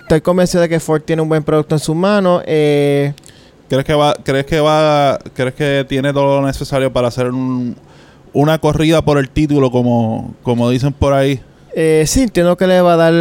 [0.00, 2.42] estoy convencido de que Ford tiene un buen producto en sus manos.
[2.46, 3.12] Eh,
[3.68, 7.76] ¿Crees que va, crees que va, crees que tiene todo lo necesario para hacer un-
[8.32, 11.40] una corrida por el título como, como dicen por ahí?
[11.74, 13.12] Eh, sí, entiendo que le va a dar,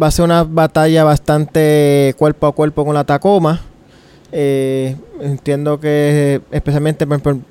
[0.00, 3.60] va a ser una batalla bastante cuerpo a cuerpo con la Tacoma.
[4.30, 7.06] Eh, entiendo que especialmente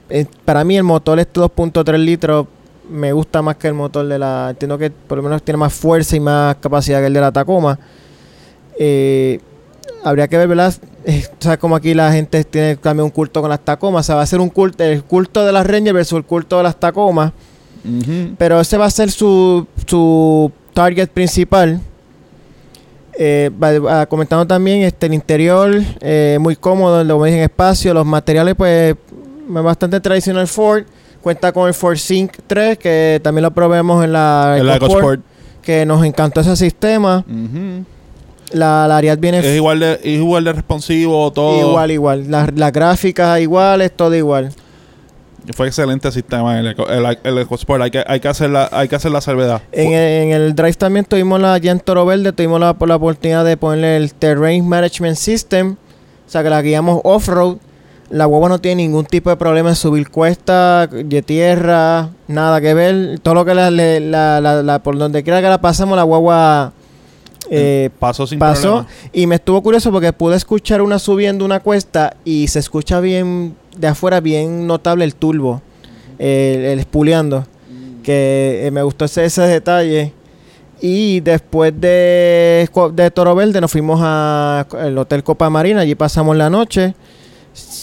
[0.10, 2.46] eh, para mí el motor este 2.3 litros
[2.90, 4.48] me gusta más que el motor de la...
[4.52, 7.32] Entiendo que por lo menos tiene más fuerza y más capacidad que el de la
[7.32, 7.80] Tacoma.
[8.78, 9.40] Eh,
[10.04, 10.74] habría que ver, ¿verdad?
[11.06, 14.06] Eh, o sea, como aquí la gente tiene también un culto con las Tacomas.
[14.06, 16.58] O sea, va a ser un culto, el culto de las Rangers versus el culto
[16.58, 17.32] de las Tacomas.
[18.38, 21.82] Pero ese va a ser su, su target principal.
[23.18, 28.56] Eh, va- comentando también este el interior eh, muy cómodo, lo en espacio, los materiales
[28.56, 28.96] pues
[29.48, 30.84] bastante tradicional Ford.
[31.24, 35.22] Cuenta con el Ford Sync 3 que también lo probemos en la, El EcoSport, EcoSport.
[35.62, 37.24] que nos encantó ese sistema.
[38.52, 41.60] La, la Ariat viene Es igual de, es igual de responsivo, todo.
[41.70, 42.30] igual, igual.
[42.30, 44.52] Las las gráficas iguales, todo igual.
[45.56, 47.82] Fue excelente sistema el, el, el EcoSport.
[47.82, 49.62] Hay que, hay que hacer la, hay que hacer la salvedad.
[49.72, 52.96] En el, en el Drive también tuvimos la ya en Toro Verde, tuvimos la, la
[52.96, 55.76] oportunidad de ponerle el Terrain Management System,
[56.28, 57.58] o sea que la guiamos off-road.
[58.14, 62.74] La guagua no tiene ningún tipo de problema en subir cuesta, de tierra, nada que
[62.76, 63.20] ver.
[63.20, 66.74] Todo lo que la, la- la- la- por donde quiera que la pasamos, la guagua
[67.50, 68.62] eh, Pasó sin pasó.
[68.62, 68.88] problema.
[69.14, 73.56] Y me estuvo curioso porque pude escuchar una subiendo una cuesta y se escucha bien
[73.78, 75.62] de afuera, bien notable el turbo,
[76.20, 76.28] el,
[76.66, 77.46] el espuleando.
[78.04, 80.14] Que eh, me gustó ese, ese detalle.
[80.82, 86.50] Y después de, de Toro Verde nos fuimos al Hotel Copa Marina, allí pasamos la
[86.52, 86.94] noche.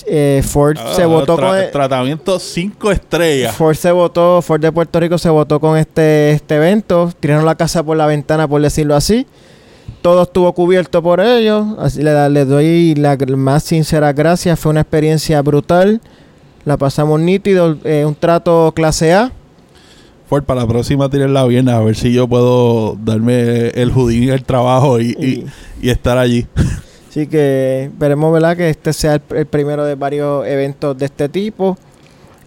[0.07, 3.55] Eh, Ford Ah, se votó tra- con el- Tratamiento 5 estrellas.
[3.55, 7.55] Ford se votó, Ford de Puerto Rico se votó con este, este evento, tiraron la
[7.55, 9.27] casa por la ventana, por decirlo así.
[10.03, 11.67] Todo estuvo cubierto por ellos.
[11.79, 14.59] Así le, le doy la más sincera gracias.
[14.59, 16.01] Fue una experiencia brutal.
[16.65, 17.77] La pasamos nítido.
[17.85, 19.31] eh, un trato clase A.
[20.29, 24.45] Ford, para la próxima tirarla bien, a ver si yo puedo darme el judín el
[24.45, 25.45] trabajo y, y-
[25.83, 26.47] y estar allí.
[27.11, 28.57] Así que esperemos ¿verdad?
[28.57, 31.77] que este sea el, el primero de varios eventos de este tipo.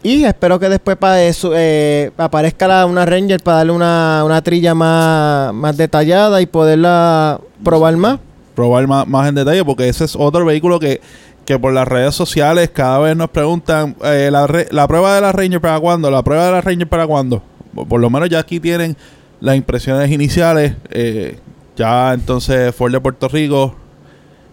[0.02, 4.42] Y espero que después pa- eso, eh, aparezca la- una Ranger para darle una, una
[4.42, 8.20] trilla más, más detallada y poderla probar más.
[8.56, 11.02] Probar más, más en detalle, porque ese es otro vehículo que,
[11.46, 15.32] que por las redes sociales cada vez nos preguntan, eh, la, la prueba de la
[15.32, 17.42] Ranger para cuándo, la prueba de la Ranger para cuándo.
[17.74, 18.96] Por, por lo menos ya aquí tienen
[19.42, 20.74] las impresiones iniciales.
[20.92, 21.38] eh,
[21.76, 23.76] ya entonces Ford de Puerto Rico,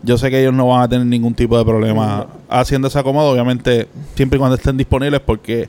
[0.03, 3.31] yo sé que ellos no van a tener ningún tipo de problema haciendo ese acomodo,
[3.31, 5.69] obviamente siempre y cuando estén disponibles, porque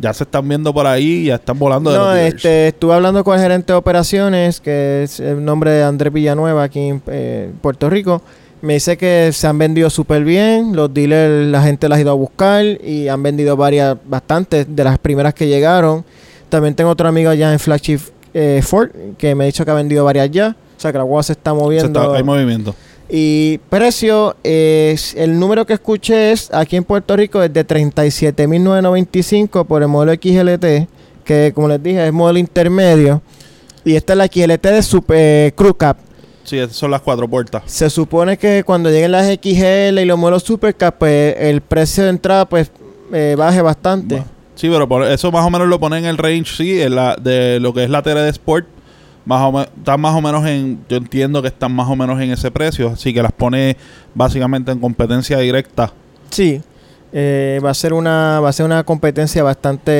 [0.00, 3.22] ya se están viendo por ahí, ya están volando de No, los este, estuve hablando
[3.24, 7.50] con el gerente de operaciones, que es el nombre de Andrés Villanueva aquí en eh,
[7.60, 8.22] Puerto Rico.
[8.62, 12.10] Me dice que se han vendido súper bien, los dealers, la gente las ha ido
[12.12, 16.04] a buscar y han vendido varias, bastantes de las primeras que llegaron.
[16.48, 17.98] También tengo otro amigo allá en Flagship
[18.34, 20.56] eh, Ford que me ha dicho que ha vendido varias ya.
[20.76, 22.00] O sea que la guagua se está Se moviendo.
[22.02, 22.74] está- hay movimiento.
[23.14, 29.66] Y precio, es, el número que escuché es aquí en Puerto Rico es de 37.995
[29.66, 30.88] por el modelo XLT,
[31.22, 33.20] que como les dije es modelo intermedio.
[33.84, 35.98] Y esta es la XLT de Super Crew Cap.
[36.44, 37.64] Sí, esas son las cuatro puertas.
[37.66, 42.04] Se supone que cuando lleguen las XL y los modelos Super Cap, pues el precio
[42.04, 42.70] de entrada pues
[43.12, 44.22] eh, baje bastante.
[44.54, 47.16] Sí, pero por eso más o menos lo ponen en el range, sí, en la,
[47.16, 48.66] de lo que es la de Sport.
[49.24, 52.20] Más o menos, están más o menos en, yo entiendo que están más o menos
[52.20, 53.76] en ese precio, así que las pone
[54.14, 55.92] básicamente en competencia directa.
[56.30, 56.60] Sí,
[57.12, 59.92] eh, va a ser una va a ser una competencia bastante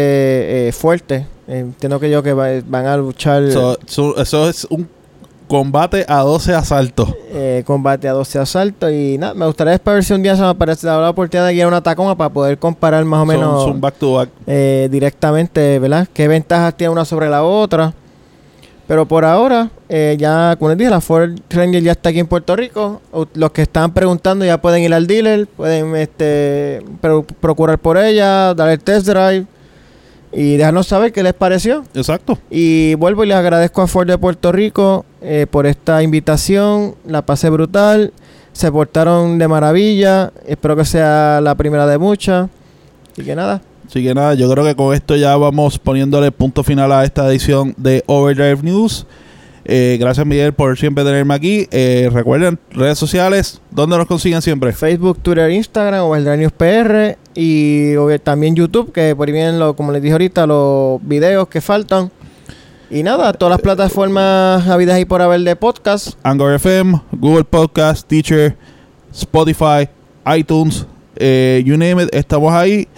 [0.68, 1.26] eh, fuerte.
[1.46, 4.88] Entiendo que yo que va- van a luchar So- so- eso es un
[5.48, 7.14] combate a 12 asaltos.
[7.30, 10.48] eh, combate a 12 asaltos y nada, me gustaría ver si un día se me
[10.48, 13.80] aparece la oportunidad de guiar una Tacoma para poder comparar más o Son- menos son
[13.80, 14.30] back to back.
[14.46, 16.08] eh, directamente, ¿verdad?
[16.12, 17.92] ¿Qué ventajas tiene una sobre la otra?
[18.88, 22.26] Pero por ahora, eh, ya, como les dije, la Ford Ranger ya está aquí en
[22.26, 23.00] Puerto Rico.
[23.34, 28.52] Los que están preguntando ya pueden ir al dealer, pueden este, pro- procurar por ella,
[28.54, 29.46] dar el test drive
[30.32, 31.84] y dejarnos saber qué les pareció.
[31.94, 32.38] Exacto.
[32.50, 36.96] Y vuelvo y les agradezco a Ford de Puerto Rico eh, por esta invitación.
[37.06, 38.12] La pasé brutal.
[38.52, 40.32] Se portaron de maravilla.
[40.46, 42.48] Espero que sea la primera de muchas.
[43.16, 43.62] Y que nada.
[43.92, 47.28] Así que nada, yo creo que con esto ya vamos poniéndole punto final a esta
[47.28, 49.04] edición de Overdrive News.
[49.66, 51.68] Eh, gracias Miguel por siempre tenerme aquí.
[51.70, 54.72] Eh, recuerden, redes sociales, ¿dónde nos consiguen siempre?
[54.72, 57.18] Facebook, Twitter, Instagram, Overdrive News PR.
[57.34, 61.60] Y también YouTube, que por ahí vienen, lo, como les dije ahorita, los videos que
[61.60, 62.10] faltan.
[62.88, 66.14] Y nada, todas las plataformas habidas y por haber de podcast.
[66.22, 68.56] Anchor FM, Google Podcast, Teacher,
[69.12, 69.86] Spotify,
[70.34, 70.86] iTunes,
[71.16, 72.88] eh, you name it, estamos ahí.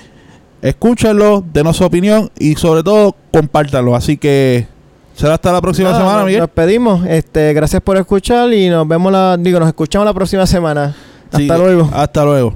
[0.64, 3.94] Escúchenlo, denos su opinión y sobre todo compártanlo.
[3.94, 4.66] Así que
[5.14, 6.40] será hasta la próxima semana, Miguel.
[6.40, 7.06] Nos pedimos.
[7.06, 10.96] Este, gracias por escuchar y nos vemos la, digo, nos escuchamos la próxima semana.
[11.26, 11.90] Hasta Sí, luego.
[11.92, 12.54] Hasta luego.